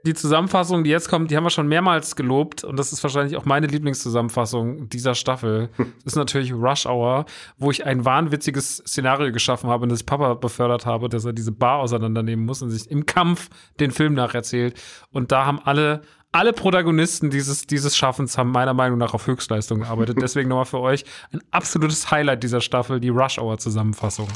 [0.08, 3.36] Die Zusammenfassung, die jetzt kommt, die haben wir schon mehrmals gelobt und das ist wahrscheinlich
[3.36, 5.68] auch meine Lieblingszusammenfassung dieser Staffel.
[5.78, 7.26] Das ist natürlich Rush Hour,
[7.58, 11.52] wo ich ein wahnwitziges Szenario geschaffen habe und das Papa befördert habe, dass er diese
[11.52, 13.50] Bar auseinandernehmen muss und sich im Kampf
[13.82, 14.82] den Film nacherzählt.
[15.12, 19.80] Und da haben alle alle Protagonisten dieses, dieses Schaffens haben meiner Meinung nach auf Höchstleistung
[19.82, 20.18] gearbeitet.
[20.22, 21.04] Deswegen nochmal für euch
[21.34, 24.30] ein absolutes Highlight dieser Staffel, die Rush Hour Zusammenfassung.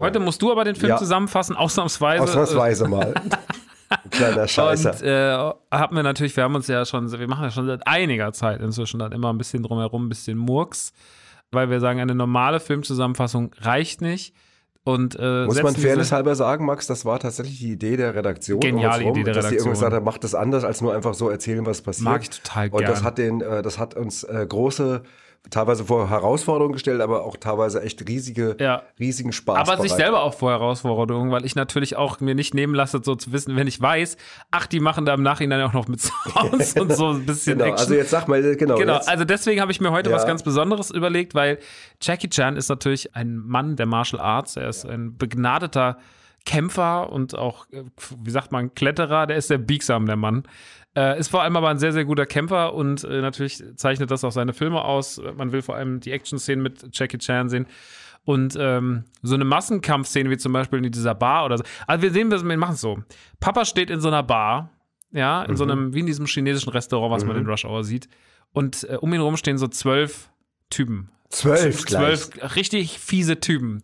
[0.00, 0.96] Heute musst du aber den Film Ja.
[0.96, 2.22] zusammenfassen, ausnahmsweise.
[2.22, 3.14] Ausnahmsweise mal.
[3.90, 4.90] Ein kleiner Scheißer.
[4.92, 7.86] Und äh, haben wir natürlich, wir haben uns ja schon, wir machen ja schon seit
[7.86, 10.92] einiger Zeit inzwischen dann immer ein bisschen drumherum, ein bisschen Murks,
[11.50, 14.34] weil wir sagen, eine normale Filmzusammenfassung reicht nicht.
[14.84, 18.60] Und, äh, Muss man fairness halber sagen, Max, das war tatsächlich die Idee der Redaktion.
[18.60, 19.58] Geniale um rum, Idee der dass die Redaktion.
[19.72, 22.04] irgendwie gesagt haben, macht das anders, als nur einfach so erzählen, was passiert.
[22.04, 25.02] Mag ich total Und das hat, den, äh, das hat uns äh, große
[25.50, 28.82] teilweise vor Herausforderungen gestellt, aber auch teilweise echt riesige, Ja.
[28.98, 29.68] riesigen Spaß.
[29.68, 33.14] Aber sich selber auch vor Herausforderungen, weil ich natürlich auch mir nicht nehmen lasse, so
[33.14, 34.16] zu wissen, wenn ich weiß,
[34.50, 37.70] ach, die machen da im Nachhinein auch noch mit Sounds und so ein bisschen Genau,
[37.70, 37.80] Action.
[37.86, 38.76] also jetzt sag mal, genau.
[38.76, 40.16] Genau, jetzt, also deswegen habe ich mir heute Ja.
[40.16, 41.58] was ganz Besonderes überlegt, weil
[42.02, 44.56] Jackie Chan ist natürlich ein Mann der Martial Arts.
[44.56, 45.98] Er ist ein begnadeter
[46.44, 47.82] Kämpfer und auch, äh,
[48.22, 49.26] wie sagt man, Kletterer.
[49.26, 50.44] Der ist sehr biegsam, der Mann.
[50.98, 54.24] Äh, ist vor allem aber ein sehr, sehr guter Kämpfer und äh, natürlich zeichnet das
[54.24, 55.22] auch seine Filme aus.
[55.36, 57.66] Man will vor allem die Action-Szenen mit Jackie Chan sehen.
[58.24, 61.64] Und ähm, so eine Massenkampfszene wie zum Beispiel in dieser Bar oder so.
[61.86, 62.98] Also wir sehen, wir machen es so.
[63.38, 64.70] Papa steht in so einer Bar,
[65.12, 68.08] ja, in so einem, wie in diesem chinesischen Restaurant, was man in Rush Hour sieht.
[68.52, 70.30] Und äh, um ihn rum stehen so zwölf
[70.68, 71.10] Typen.
[71.30, 72.56] zwölf, Zwölf gleich.
[72.56, 73.82] richtig fiese Typen.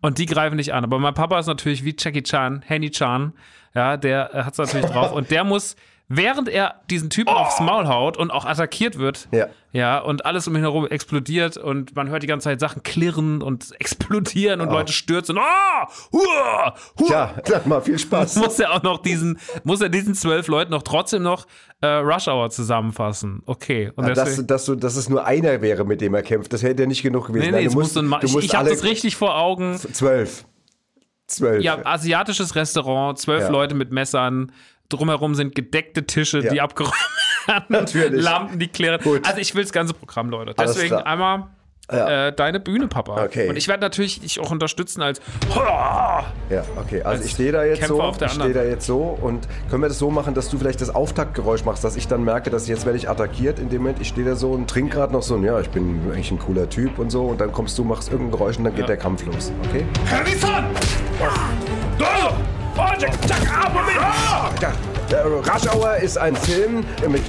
[0.00, 0.82] Und die greifen dich an.
[0.82, 3.32] Aber mein Papa ist natürlich wie Jackie Chan, Henny Chan,
[3.74, 5.12] ja, der äh, hat es natürlich drauf.
[5.12, 5.76] Und der muss,
[6.08, 9.46] während er diesen Typen aufs Maul haut und auch attackiert wird, Ja.
[9.72, 13.40] ja, und alles um ihn herum explodiert und man hört die ganze Zeit Sachen klirren
[13.42, 15.38] und explodieren und Leute stürzen.
[15.38, 15.88] Ah!
[16.12, 16.74] Hua!
[17.00, 17.08] Hua!
[17.10, 18.36] Ja, dann mal viel Spaß.
[18.44, 21.46] muss er auch noch diesen, muss er diesen zwölf Leuten noch trotzdem noch
[21.80, 23.42] äh, Rush Hour zusammenfassen.
[23.46, 23.90] Okay.
[23.96, 26.52] Und Ja, dass, deswegen- dass, du, dass es nur einer wäre, mit dem er kämpft,
[26.52, 27.46] das hätte ja nicht genug gewesen.
[27.46, 29.36] nee, Nein, nee, du es musst, du ich, musst ich habe alle das richtig vor
[29.38, 29.76] Augen.
[29.78, 30.44] zwölf.
[31.26, 31.62] Zwölf.
[31.64, 33.48] Ja, asiatisches Restaurant, zwölf Ja.
[33.48, 34.52] Leute mit Messern.
[34.88, 36.52] Drumherum sind gedeckte Tische, Ja.
[36.52, 36.94] die abgeräumt
[37.46, 37.64] werden.
[37.68, 38.22] Natürlich.
[38.22, 39.00] Lampen, die klären.
[39.02, 39.26] Gut.
[39.26, 40.54] Also ich will das ganze Programm, Leute.
[40.56, 41.06] Alles Deswegen klar.
[41.06, 41.44] einmal
[41.92, 42.28] Ja.
[42.28, 43.24] äh, deine Bühne, Papa.
[43.24, 43.48] Okay.
[43.50, 45.20] Und ich werde natürlich dich auch unterstützen als
[45.54, 47.02] Ja, okay.
[47.02, 49.00] Also Als ich stehe da jetzt Kämpfer so, auf der ich stehe da jetzt so
[49.20, 52.24] und können wir das so machen, dass du vielleicht das Auftaktgeräusch machst, dass ich dann
[52.24, 54.00] merke, dass jetzt werde ich attackiert in dem Moment.
[54.00, 56.38] Ich stehe da so und trinke gerade noch so, ein, ja, ich bin eigentlich ein
[56.38, 58.96] cooler Typ und so und dann kommst du, machst irgendein Geräusch und dann geht der
[58.96, 59.84] Kampf los, okay?
[64.60, 64.72] Ja,
[65.10, 67.22] der Rush Hour ist ein Film mit,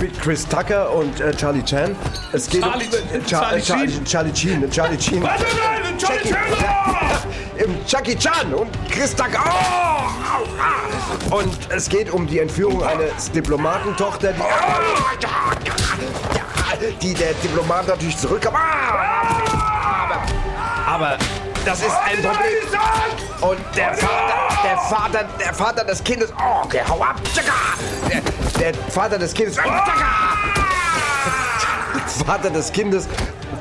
[0.00, 1.96] mit Chris Tucker und äh, Charlie Chan.
[2.32, 4.04] Es geht Charlie- um äh, Charlie Charlie, Sheen.
[4.04, 5.22] Charlie Sheen, Charlie Sheen.
[5.98, 6.34] Jackie,
[7.64, 9.42] Im Jackie Chan und Chris Tucker.
[9.44, 9.48] Oh,
[10.60, 11.34] ah.
[11.34, 14.32] Und es geht um die Entführung eines Diplomatentochter,
[16.80, 18.54] die, die der Diplomat natürlich zurückkam.
[18.54, 20.22] Aber,
[20.86, 21.18] aber
[21.64, 22.38] das ist ein Problem.
[23.40, 24.34] Und der Vater,
[24.64, 26.32] der Vater, der Vater des Kindes.
[26.32, 27.20] Oh, okay, hau ab.
[28.58, 29.56] Der, der Vater des Kindes.
[29.56, 29.82] Tschakka.
[32.26, 33.08] Vater des Kindes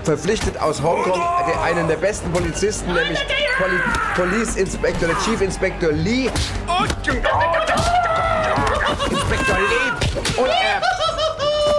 [0.03, 1.21] verpflichtet aus Hongkong
[1.63, 3.19] einen der besten Polizisten, nämlich
[3.57, 3.79] Poli
[4.15, 6.29] Police Inspector, der Chief Inspector Lee.
[9.09, 10.37] Inspector Lee.
[10.37, 10.81] Und er,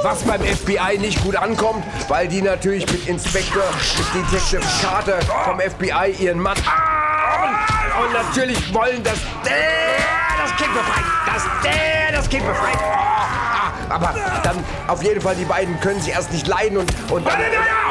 [0.02, 3.62] was beim FBI nicht gut ankommt, weil die natürlich mit Inspector,
[3.96, 6.56] mit Detective Carter vom FBI ihren Mann.
[6.56, 11.04] Und, natürlich wollen, dass der das Kind befreit.
[11.26, 12.78] Dass der das Kind befreit.
[12.82, 17.26] Ah, Aber dann auf jeden Fall, die beiden können sich erst nicht leiden und, und
[17.26, 17.40] dann,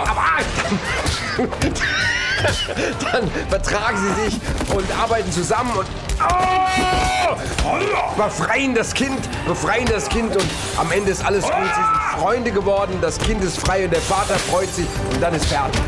[0.05, 0.41] aber, ah,
[3.11, 4.41] dann vertragen sie sich
[4.73, 5.87] und arbeiten zusammen und
[6.27, 7.71] oh,
[8.17, 11.53] befreien das Kind, befreien das Kind und am Ende ist alles gut.
[12.21, 15.81] Freunde geworden, das Kind ist frei und der Vater freut sich und dann ist fertig.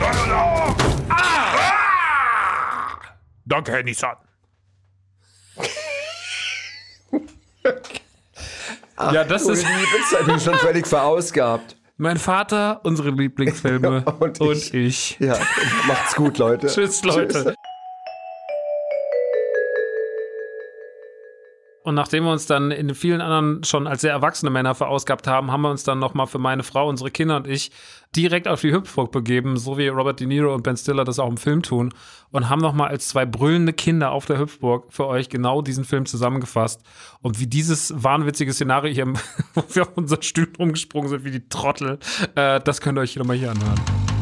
[3.46, 4.16] Danke, Herr Nissan.
[9.12, 11.76] ja, das ist liebes, ich bin schon völlig verausgabt.
[11.98, 14.74] mein Vater, unsere Lieblingsfilme Und und ich.
[14.74, 15.18] ich.
[15.20, 15.38] Ja,
[15.88, 16.66] macht's gut, Leute.
[16.66, 17.54] Tschüss, Leute.
[21.84, 25.52] Und nachdem wir uns dann in vielen anderen schon als sehr erwachsene Männer verausgabt haben,
[25.52, 27.72] haben wir uns dann nochmal für meine Frau, unsere Kinder und ich
[28.16, 31.28] direkt auf die Hüpfburg begeben, so wie Robert De Niro und Ben Stiller das auch
[31.28, 31.94] im Film tun
[32.32, 36.06] und haben nochmal als zwei brüllende Kinder auf der Hüpfburg für euch genau diesen Film
[36.06, 36.82] zusammengefasst
[37.22, 39.08] und wie dieses wahnwitzige Szenario hier,
[39.54, 42.00] wo wir auf unseren Stühlen rumgesprungen sind wie die Trottel,
[42.36, 44.13] äh, das könnt ihr euch nochmal hier anhören.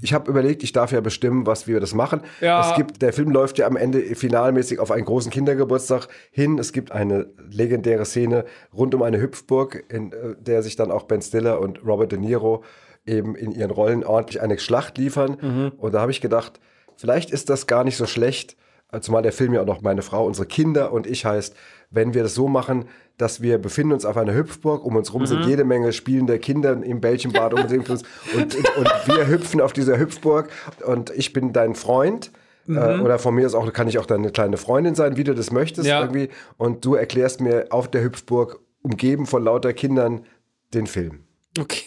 [0.00, 2.22] Ich habe überlegt, ich darf ja bestimmen, was wie wir das machen.
[2.40, 2.70] Ja.
[2.70, 6.58] Es gibt, der Film läuft ja am Ende finalmäßig auf einen großen Kindergeburtstag hin.
[6.58, 11.04] Es gibt eine legendäre Szene rund um eine Hüpfburg, in äh, der sich dann auch
[11.04, 12.64] Ben Stiller und Robert De Niro
[13.06, 15.70] eben in ihren Rollen ordentlich eine Schlacht liefern.
[15.78, 16.60] Und da habe ich gedacht,
[16.96, 18.56] vielleicht ist das gar nicht so schlecht,
[19.00, 21.54] zumal der Film ja auch noch meine Frau, unsere Kinder und ich heißt,
[21.90, 22.86] wenn wir das so machen,
[23.16, 26.72] dass wir befinden uns auf einer Hüpfburg, um uns rum sind jede Menge spielende Kinder
[26.82, 27.98] im Bällchenbad um uns rum
[28.36, 30.48] und, und, wir hüpfen auf dieser Hüpfburg
[30.86, 32.30] und ich bin dein Freund.
[32.68, 35.34] Äh, oder von mir aus auch, kann ich auch deine kleine Freundin sein, wie du
[35.34, 36.02] das möchtest Ja.
[36.02, 36.28] irgendwie.
[36.58, 40.26] Und du erklärst mir auf der Hüpfburg, umgeben von lauter Kindern,
[40.74, 41.24] den Film.
[41.58, 41.84] Okay.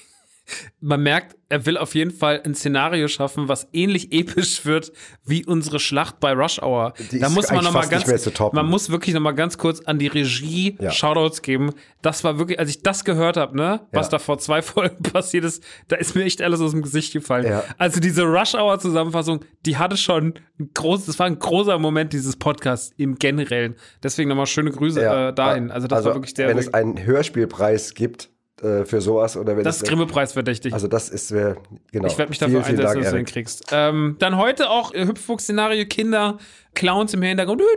[0.80, 4.92] Man merkt, er will auf jeden Fall ein Szenario schaffen, was ähnlich episch wird
[5.26, 6.94] wie unsere Schlacht bei Rush Hour.
[7.12, 8.06] Die da ist muss man noch mal ganz,
[8.54, 10.92] man muss wirklich noch mal ganz kurz an die Regie Ja.
[10.92, 11.72] Shoutouts geben.
[12.02, 14.12] Das war wirklich, als ich das gehört habe, ne, was Ja.
[14.12, 17.46] da vor zwei Folgen passiert ist, da ist mir echt alles aus dem Gesicht gefallen.
[17.46, 17.64] Ja.
[17.78, 22.14] Also diese Rush Hour Zusammenfassung, die hatte schon ein großes, das war ein großer Moment
[22.14, 23.76] dieses Podcasts im Generellen.
[24.02, 25.70] Deswegen nochmal schöne Grüße äh, dahin.
[25.70, 26.48] Also das war wirklich sehr.
[26.48, 28.31] Wenn es einen Hörspielpreis gibt
[28.62, 29.36] äh, für sowas.
[29.38, 30.72] Oder wenn das ist Grimme-Preis verdächtig.
[30.74, 31.58] Also das ist, wär,
[31.92, 32.06] genau.
[32.08, 33.66] Ich werde mich dafür vielen, einsetzen, dass du den kriegst.
[33.72, 36.38] Ähm, dann heute auch Hüpfwuchs-Szenario: Kinder,
[36.76, 37.62] Clowns im Hintergrund.
[37.62, 37.68] Ja.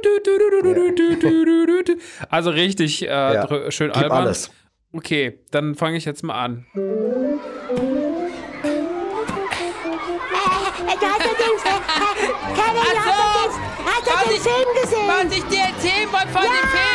[2.29, 3.71] Also richtig äh, ja.
[3.71, 4.25] schön Gib albern.
[4.25, 4.51] alles.
[4.93, 6.67] Okay, dann fange ich jetzt mal an.
[6.75, 7.41] Keine
[12.81, 13.01] Ahnung,
[13.87, 15.09] hast du den Film gesehen?
[15.09, 16.51] Was ich dir erzählen wollte von ja!
[16.51, 16.94] dem Film?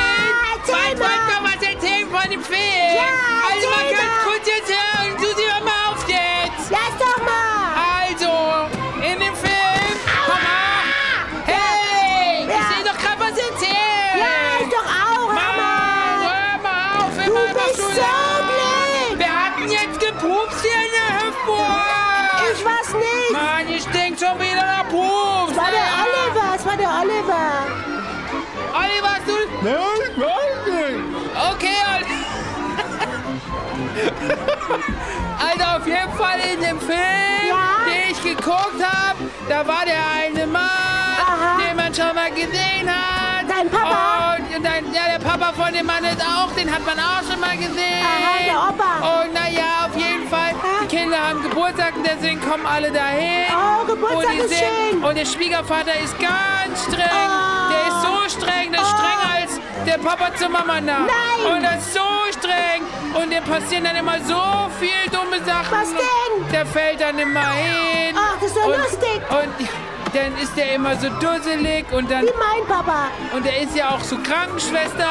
[35.39, 36.99] Also auf jeden Fall in dem Film,
[37.47, 37.85] Ja?
[37.85, 39.17] den ich geguckt habe,
[39.47, 41.57] da war der eine Mann, Aha.
[41.57, 43.45] den man schon mal gesehen hat.
[43.49, 44.35] Dein Papa?
[44.37, 47.39] Und, dein, ja, der Papa von dem Mann ist auch, den hat man auch schon
[47.39, 48.03] mal gesehen.
[48.03, 49.21] Aha, der Opa.
[49.23, 50.83] Und naja, auf jeden Fall, Ah.
[50.83, 53.45] die Kinder haben Geburtstag und deswegen kommen alle dahin.
[53.49, 55.03] Oh, Geburtstag und ist schön.
[55.03, 57.09] Und der Schwiegervater ist ganz streng.
[57.09, 57.69] Oh.
[57.71, 58.97] Der ist so streng, der ist Oh.
[58.97, 61.07] strenger als der Papa zur Mama nach.
[61.07, 61.51] Nein.
[61.55, 62.01] Und das ist so
[62.37, 62.83] streng.
[63.13, 64.39] Und dem passieren dann immer so
[64.79, 65.71] viel dumme Sachen.
[65.71, 66.51] Was denn?
[66.51, 68.15] Der fällt dann immer hin.
[68.15, 69.21] Ach, das ist doch und, lustig.
[69.29, 69.69] Und
[70.15, 73.07] dann ist der immer so dusselig und dann Wie mein Papa.
[73.35, 75.05] und er ist ja auch so Krankenschwester.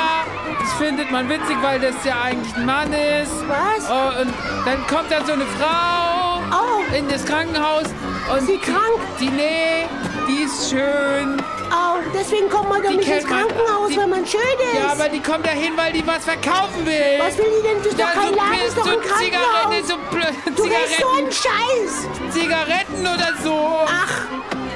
[0.61, 3.33] Das findet man witzig, weil das ja eigentlich ein Mann ist.
[3.49, 3.89] Was?
[3.91, 4.33] Oh, und
[4.65, 6.95] dann kommt da so eine Frau Oh.
[6.95, 7.85] in das Krankenhaus.
[8.33, 9.01] Und Sie krank?
[9.21, 9.87] Die, nee,
[10.29, 11.41] die ist schön.
[11.71, 14.81] Oh, deswegen kommt man doch nicht ins Krankenhaus, die- wenn man schön ist.
[14.81, 17.19] Ja, aber die kommt da hin, weil die was verkaufen will.
[17.19, 17.79] Was will die denn?
[17.79, 19.21] Das ist doch kein so, Laden, das ist doch ein Krankenhaus.
[19.21, 22.33] Zigaretten, so du redest so Zigaretten, einen Scheiß.
[22.33, 23.79] Zigaretten oder so.
[23.87, 24.13] Ach,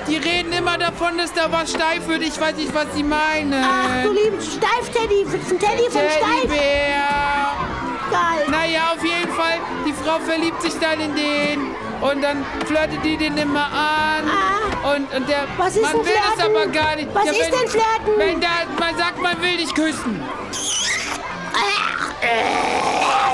[0.08, 2.22] Die reden immer davon, dass da was steif wird.
[2.22, 3.54] Ich weiß nicht, was sie meinen.
[3.64, 5.24] ach, du liebst Steif-Teddy.
[5.24, 6.40] Ein Teddy von Steif.
[6.42, 7.02] Teddybär.
[8.10, 8.46] Geil.
[8.50, 13.16] Naja, auf jeden Fall, die Frau verliebt sich dann in den und dann flirtet die
[13.16, 14.28] den immer an.
[14.28, 14.94] Ah.
[14.94, 16.56] Und, und der Was ist man denn will das Flirten?
[16.56, 17.08] aber gar nicht.
[17.14, 18.18] Was ist wenn, denn Flirten?
[18.18, 18.48] Wenn da,
[18.78, 20.22] man sagt, man will dich küssen.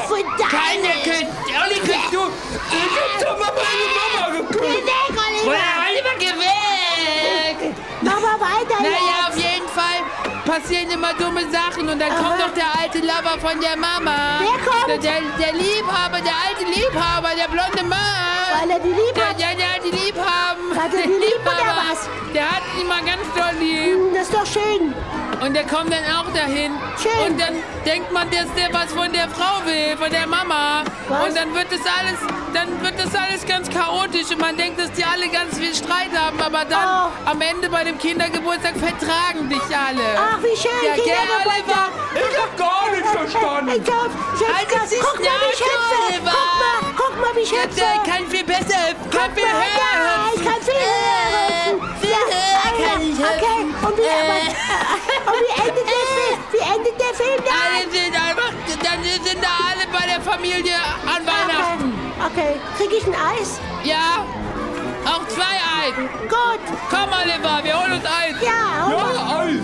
[0.08, 0.50] Verdammt.
[0.50, 1.32] Keiner küsst.
[1.62, 2.20] Olli, küsst du.
[2.70, 4.60] Ich hab doch mal meine Mama geküsst.
[4.62, 5.62] Geh weg, Oliver.
[5.88, 7.74] Oliver, geh weg.
[8.00, 9.27] Mach mal weiter Naja,
[10.49, 12.49] passieren immer dumme Sachen und dann kommt Aha.
[12.49, 14.40] doch der alte Lover von der Mama.
[14.40, 14.88] Wer kommt?
[14.88, 17.99] Der, der, der Liebhaber, der alte Liebhaber, der blonde Mann.
[18.61, 19.40] Weil er die lieb Der, hat.
[19.40, 20.64] ja, der hat die lieb haben.
[20.74, 21.82] Hat er die Der lieb oder Liebhaber.
[21.90, 22.09] was?
[22.34, 23.94] Der hat ihn mal ganz doll lieb.
[23.94, 24.94] Hm, Das ist doch schön.
[25.40, 26.72] Und der kommt dann auch dahin.
[27.01, 27.12] Schön.
[27.32, 30.82] Und dann denkt man, dass der was von der Frau will, von der Mama.
[31.09, 31.28] Was?
[31.28, 32.18] Und dann wird das alles,
[32.53, 36.11] dann wird das alles ganz chaotisch und man denkt, dass die alle ganz viel Streit
[36.16, 37.30] haben, aber dann Oh.
[37.30, 40.09] am Ende bei dem Kindergeburtstag vertragen dich alle.
[40.16, 40.72] Ach, wie schön.
[40.82, 41.92] Ja, Kindergeburtstag.
[42.16, 42.28] Oliver?
[42.30, 43.72] Ich hab gar nichts verstanden.
[43.76, 45.96] Ich glaub, ich hab Halt grad- die guck mal, wie ich Schnauze.
[46.09, 46.32] Oliver.
[46.32, 47.76] Guck mal, guck mal, wie ich Ja, hüpfe.
[47.80, 48.80] der kann viel besser,
[49.12, 51.20] kann viel mal, höher ja, ich kann viel höher
[51.68, 52.01] hüpfen.
[52.01, 53.86] viel Ja, höher kann ich Okay, hüpfen.
[53.86, 54.49] und wie, Äh.
[55.28, 56.38] und wie endet der Film?
[56.53, 57.61] Wie endet der Film dann?
[57.61, 60.74] Alle sind einfach, dann sind da alle bei der Familie
[61.05, 61.92] an Weihnachten.
[62.24, 63.61] Okay, krieg ich ein Eis?
[63.84, 64.24] Ja,
[65.39, 65.95] zwei Eis.
[66.28, 66.78] Gut.
[66.91, 68.34] Komm, Oliver, wir holen uns Eis.
[68.43, 69.47] Ja, mal.
[69.47, 69.61] Eis!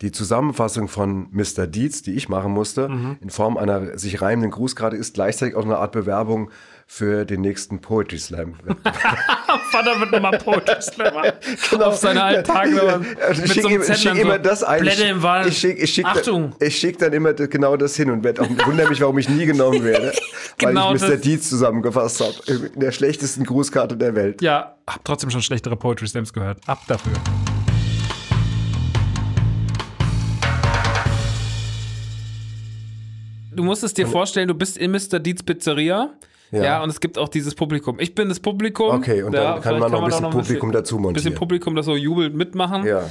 [0.00, 1.66] Die Zusammenfassung von Mr.
[1.66, 3.16] Dietz, die ich machen musste, Mhm.
[3.20, 6.50] in Form einer sich reimenden Grußkarte, ist gleichzeitig auch eine Art Bewerbung
[6.90, 8.54] für den nächsten Poetry Slam.
[9.70, 11.34] Vater wird nochmal Poetry Slammer.
[11.70, 11.84] Genau.
[11.84, 14.64] Auf seine alten Tage nochmal mit ich so schicke ich Zettel schicke so, immer das
[14.64, 14.80] ein.
[14.80, 15.48] Blätter im Wald.
[15.48, 16.54] Ich schicke schick, Achtung.
[16.58, 19.84] Ich schicke dann immer genau das hin und auch, wundere mich, warum ich nie genommen
[19.84, 20.12] werde.
[20.56, 21.08] Genau weil ich Mr.
[21.10, 21.20] das.
[21.20, 22.70] Dietz zusammengefasst habe.
[22.74, 24.40] In der schlechtesten Grußkarte der Welt.
[24.40, 26.66] Ja, hab trotzdem schon schlechtere Poetry Slams gehört.
[26.66, 27.12] Ab dafür.
[33.54, 35.18] Du musst es dir vorstellen, du bist in Mr.
[35.18, 36.14] Dietz Pizzeria.
[36.50, 36.62] Ja.
[36.62, 36.82] Ja.
[36.82, 37.98] und es gibt auch dieses Publikum.
[38.00, 38.90] Ich bin das Publikum.
[38.94, 41.34] Okay, und ja, dann kann man noch ein bisschen Publikum dazu Ein bisschen montieren.
[41.34, 42.86] Publikum, das so jubelt mitmachen.
[42.86, 43.02] Ja.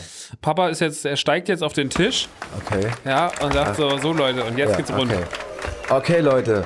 [0.42, 2.28] Papa ist jetzt, er steigt jetzt auf den Tisch,
[2.66, 2.88] Okay.
[3.06, 5.12] ja, und sagt so, so Leute, und jetzt Ja, geht's rund.
[5.12, 5.24] okay.
[5.90, 6.66] okay, Leute.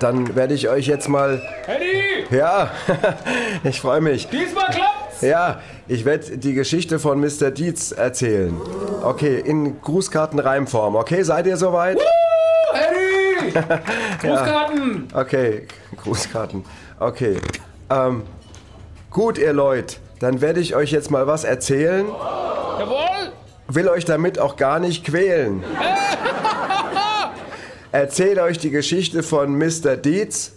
[0.00, 1.42] Dann werde ich euch jetzt mal.
[1.66, 2.70] Eddie, Ja,
[3.64, 4.28] ich freue mich.
[4.28, 5.22] diesmal klappt's!
[5.22, 7.50] Ja, ich werde die Geschichte von Mr.
[7.50, 8.56] Dietz erzählen.
[9.02, 10.94] Okay, in Grußkartenreimform.
[10.94, 11.96] Okay, seid ihr soweit?
[11.96, 12.04] Eddie!
[14.20, 15.08] Grußkarten!
[15.14, 15.66] Okay,
[16.02, 16.64] Grußkarten.
[16.98, 17.38] Okay.
[17.90, 18.22] Ähm,
[19.10, 19.96] gut, ihr Leute.
[20.20, 22.06] Dann werde ich euch jetzt mal was erzählen.
[22.06, 23.32] Jawohl!
[23.68, 25.62] Will euch damit auch gar nicht quälen.
[27.92, 29.96] Erzähle euch die Geschichte von Mr.
[29.96, 30.52] Dietz.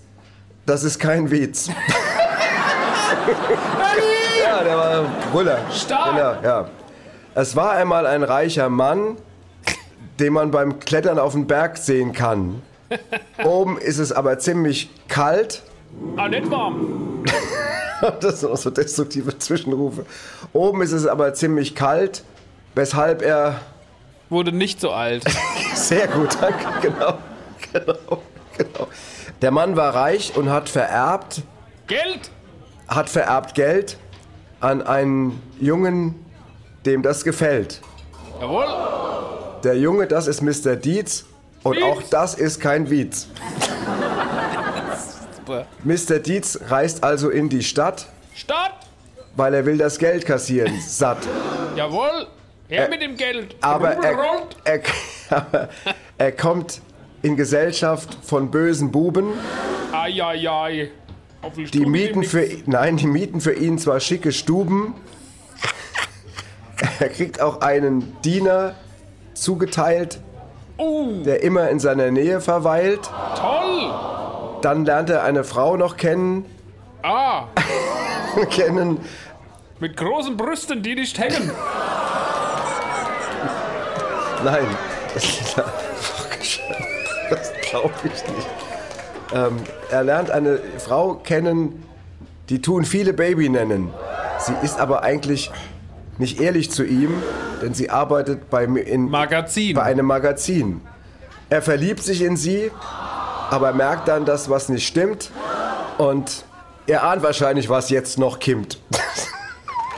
[0.65, 1.67] Das ist kein Witz.
[4.43, 5.59] ja, der war Brüller.
[5.71, 6.11] Stark!
[6.11, 6.69] Genau, ja.
[7.33, 9.17] Es war einmal ein reicher Mann,
[10.19, 12.61] den man beim Klettern auf den Berg sehen kann.
[13.43, 15.63] Oben ist es aber ziemlich kalt.
[16.17, 17.23] Ah, nicht warm.
[18.19, 20.07] Das sind auch so destruktive Zwischenrufe.
[20.53, 22.23] Oben ist es aber ziemlich kalt,
[22.73, 23.61] weshalb er
[24.31, 25.25] Wurde nicht so alt.
[25.75, 26.65] Sehr gut, danke.
[26.81, 27.17] Genau,
[27.73, 28.21] genau,
[28.57, 28.87] genau.
[29.41, 31.41] Der Mann war reich und hat vererbt,
[31.87, 32.31] Geld!
[32.87, 33.97] hat vererbt Geld
[34.61, 36.25] an einen Jungen,
[36.85, 37.81] dem das gefällt.
[38.39, 38.65] Jawohl!
[39.65, 40.77] Der Junge, das ist Mr.
[40.77, 41.25] Dietz
[41.63, 41.83] und Dietz.
[41.83, 43.27] auch das ist kein Witz.
[45.83, 46.19] Mr.
[46.19, 48.73] Dietz reist also in die Stadt, Stadt!
[49.35, 51.17] weil er will das Geld kassieren, satt.
[51.75, 52.27] Jawohl!
[52.69, 53.55] Her mit dem Geld!
[53.59, 54.17] Aber er,
[54.63, 54.81] er,
[55.29, 55.69] aber
[56.17, 56.81] er kommt
[57.21, 59.33] in Gesellschaft von bösen Buben.
[59.91, 60.89] Eieiei.
[61.41, 64.95] Auf die Die mieten für nein, die mieten für ihn zwar schicke Stuben.
[66.99, 68.75] Er kriegt auch einen Diener
[69.33, 70.19] zugeteilt,
[70.81, 73.01] Uh, der immer in seiner Nähe verweilt.
[73.39, 73.93] toll!
[74.61, 76.45] Dann lernt er eine Frau noch kennen,
[77.03, 77.43] Ah,
[78.49, 78.99] kennen.
[79.79, 81.51] mit großen Brüsten, die nicht hängen.
[84.43, 84.65] Nein,
[85.13, 86.77] das ist vorgestellt.
[87.29, 88.47] Das glaube ich nicht.
[89.33, 89.57] Ähm,
[89.91, 91.83] er lernt eine Frau kennen,
[92.49, 93.93] die tun viele Baby nennen.
[94.39, 95.51] Sie ist aber eigentlich
[96.21, 97.21] nicht ehrlich zu ihm,
[97.61, 99.75] denn sie arbeitet bei, in, Magazin.
[99.75, 100.79] bei einem Magazin.
[101.49, 102.71] Er verliebt sich in sie,
[103.49, 105.31] aber merkt dann, dass was nicht stimmt
[105.97, 106.45] und
[106.87, 108.79] er ahnt wahrscheinlich, was jetzt noch kimmt.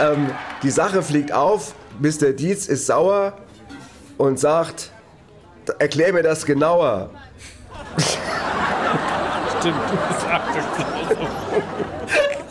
[0.00, 0.30] ähm,
[0.62, 2.32] die Sache fliegt auf, Mr.
[2.32, 3.34] Dietz ist sauer
[4.16, 4.90] und sagt,
[5.78, 7.10] erklär mir das genauer.
[9.64, 11.03] Stimmt, du sagst es genauso.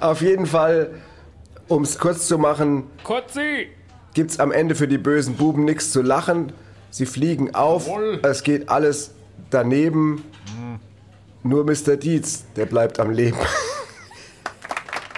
[0.00, 0.90] Auf jeden Fall,
[1.68, 3.68] um es kurz zu machen, Kotzi!
[4.14, 6.52] gibt's am Ende für die bösen Buben nichts zu lachen.
[6.90, 8.20] Sie fliegen auf, Jawohl.
[8.22, 9.12] es geht alles
[9.50, 10.24] daneben.
[11.42, 11.96] Nur Mr.
[11.96, 13.38] Dietz, der bleibt am Leben.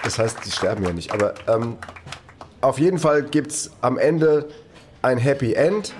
[0.03, 1.11] Das heißt, die sterben ja nicht.
[1.13, 1.77] Aber ähm,
[2.61, 4.47] auf jeden Fall gibt's am Ende
[5.01, 5.95] ein Happy End.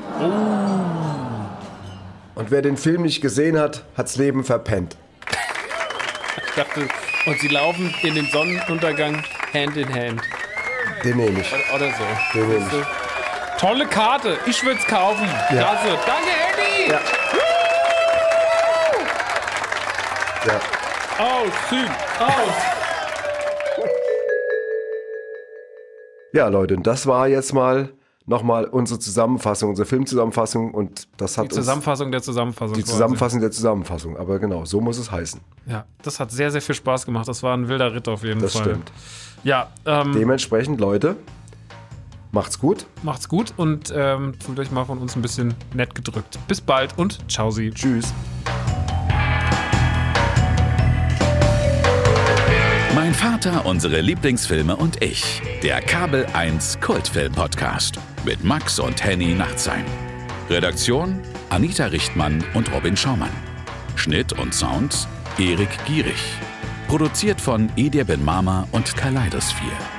[2.35, 4.95] Und wer den Film nicht gesehen hat, hat's Leben verpennt.
[6.55, 6.87] Ich dachte,
[7.25, 9.21] und sie laufen in den Sonnenuntergang
[9.53, 10.21] Hand in Hand.
[11.03, 11.53] Den nehme ich.
[11.73, 12.03] Oder so.
[12.33, 12.85] Den nehme du?
[13.59, 15.27] Tolle Karte, ich würde es kaufen.
[15.49, 15.99] Klasse.
[16.05, 16.91] Danke, Eddie!
[16.93, 17.01] Ja.
[20.47, 21.25] Ja.
[21.25, 21.89] Aus, Süd,
[22.19, 22.55] aus!
[26.31, 27.89] Ja, Leute, und das war jetzt mal
[28.27, 32.73] nochmal unsere Zusammenfassung, unsere Filmzusammenfassung und das hat Die Zusammenfassung der Zusammenfassung.
[32.75, 32.91] die quasi.
[32.93, 34.17] Zusammenfassung der Zusammenfassung.
[34.17, 35.39] Aber genau, so muss es heißen.
[35.67, 37.27] Ja, das hat sehr, sehr viel Spaß gemacht.
[37.27, 38.63] Das war ein wilder Ritt auf jeden Das Fall.
[38.63, 38.91] stimmt.
[39.43, 41.15] Ja, ähm, Dementsprechend, Leute,
[42.31, 42.87] macht's gut.
[43.03, 46.39] macht's gut und ähm, fühlt euch mal von uns ein bisschen nett gedrückt.
[46.47, 47.69] Bis bald und ciao sie.
[47.69, 48.11] Tschüss.
[52.95, 55.41] Mein Vater, unsere Lieblingsfilme und ich.
[55.61, 59.85] Der Kabel 1 Kultfilm Podcast mit Max und Henny Nachtsheim.
[60.49, 63.29] Redaktion Anita Richtmann und Robin Schaumann.
[63.95, 65.07] Schnitt und Sound
[65.37, 66.17] Erik Gierig.
[66.87, 69.94] Produziert von Edir Ben Mama und Kaleidosphere.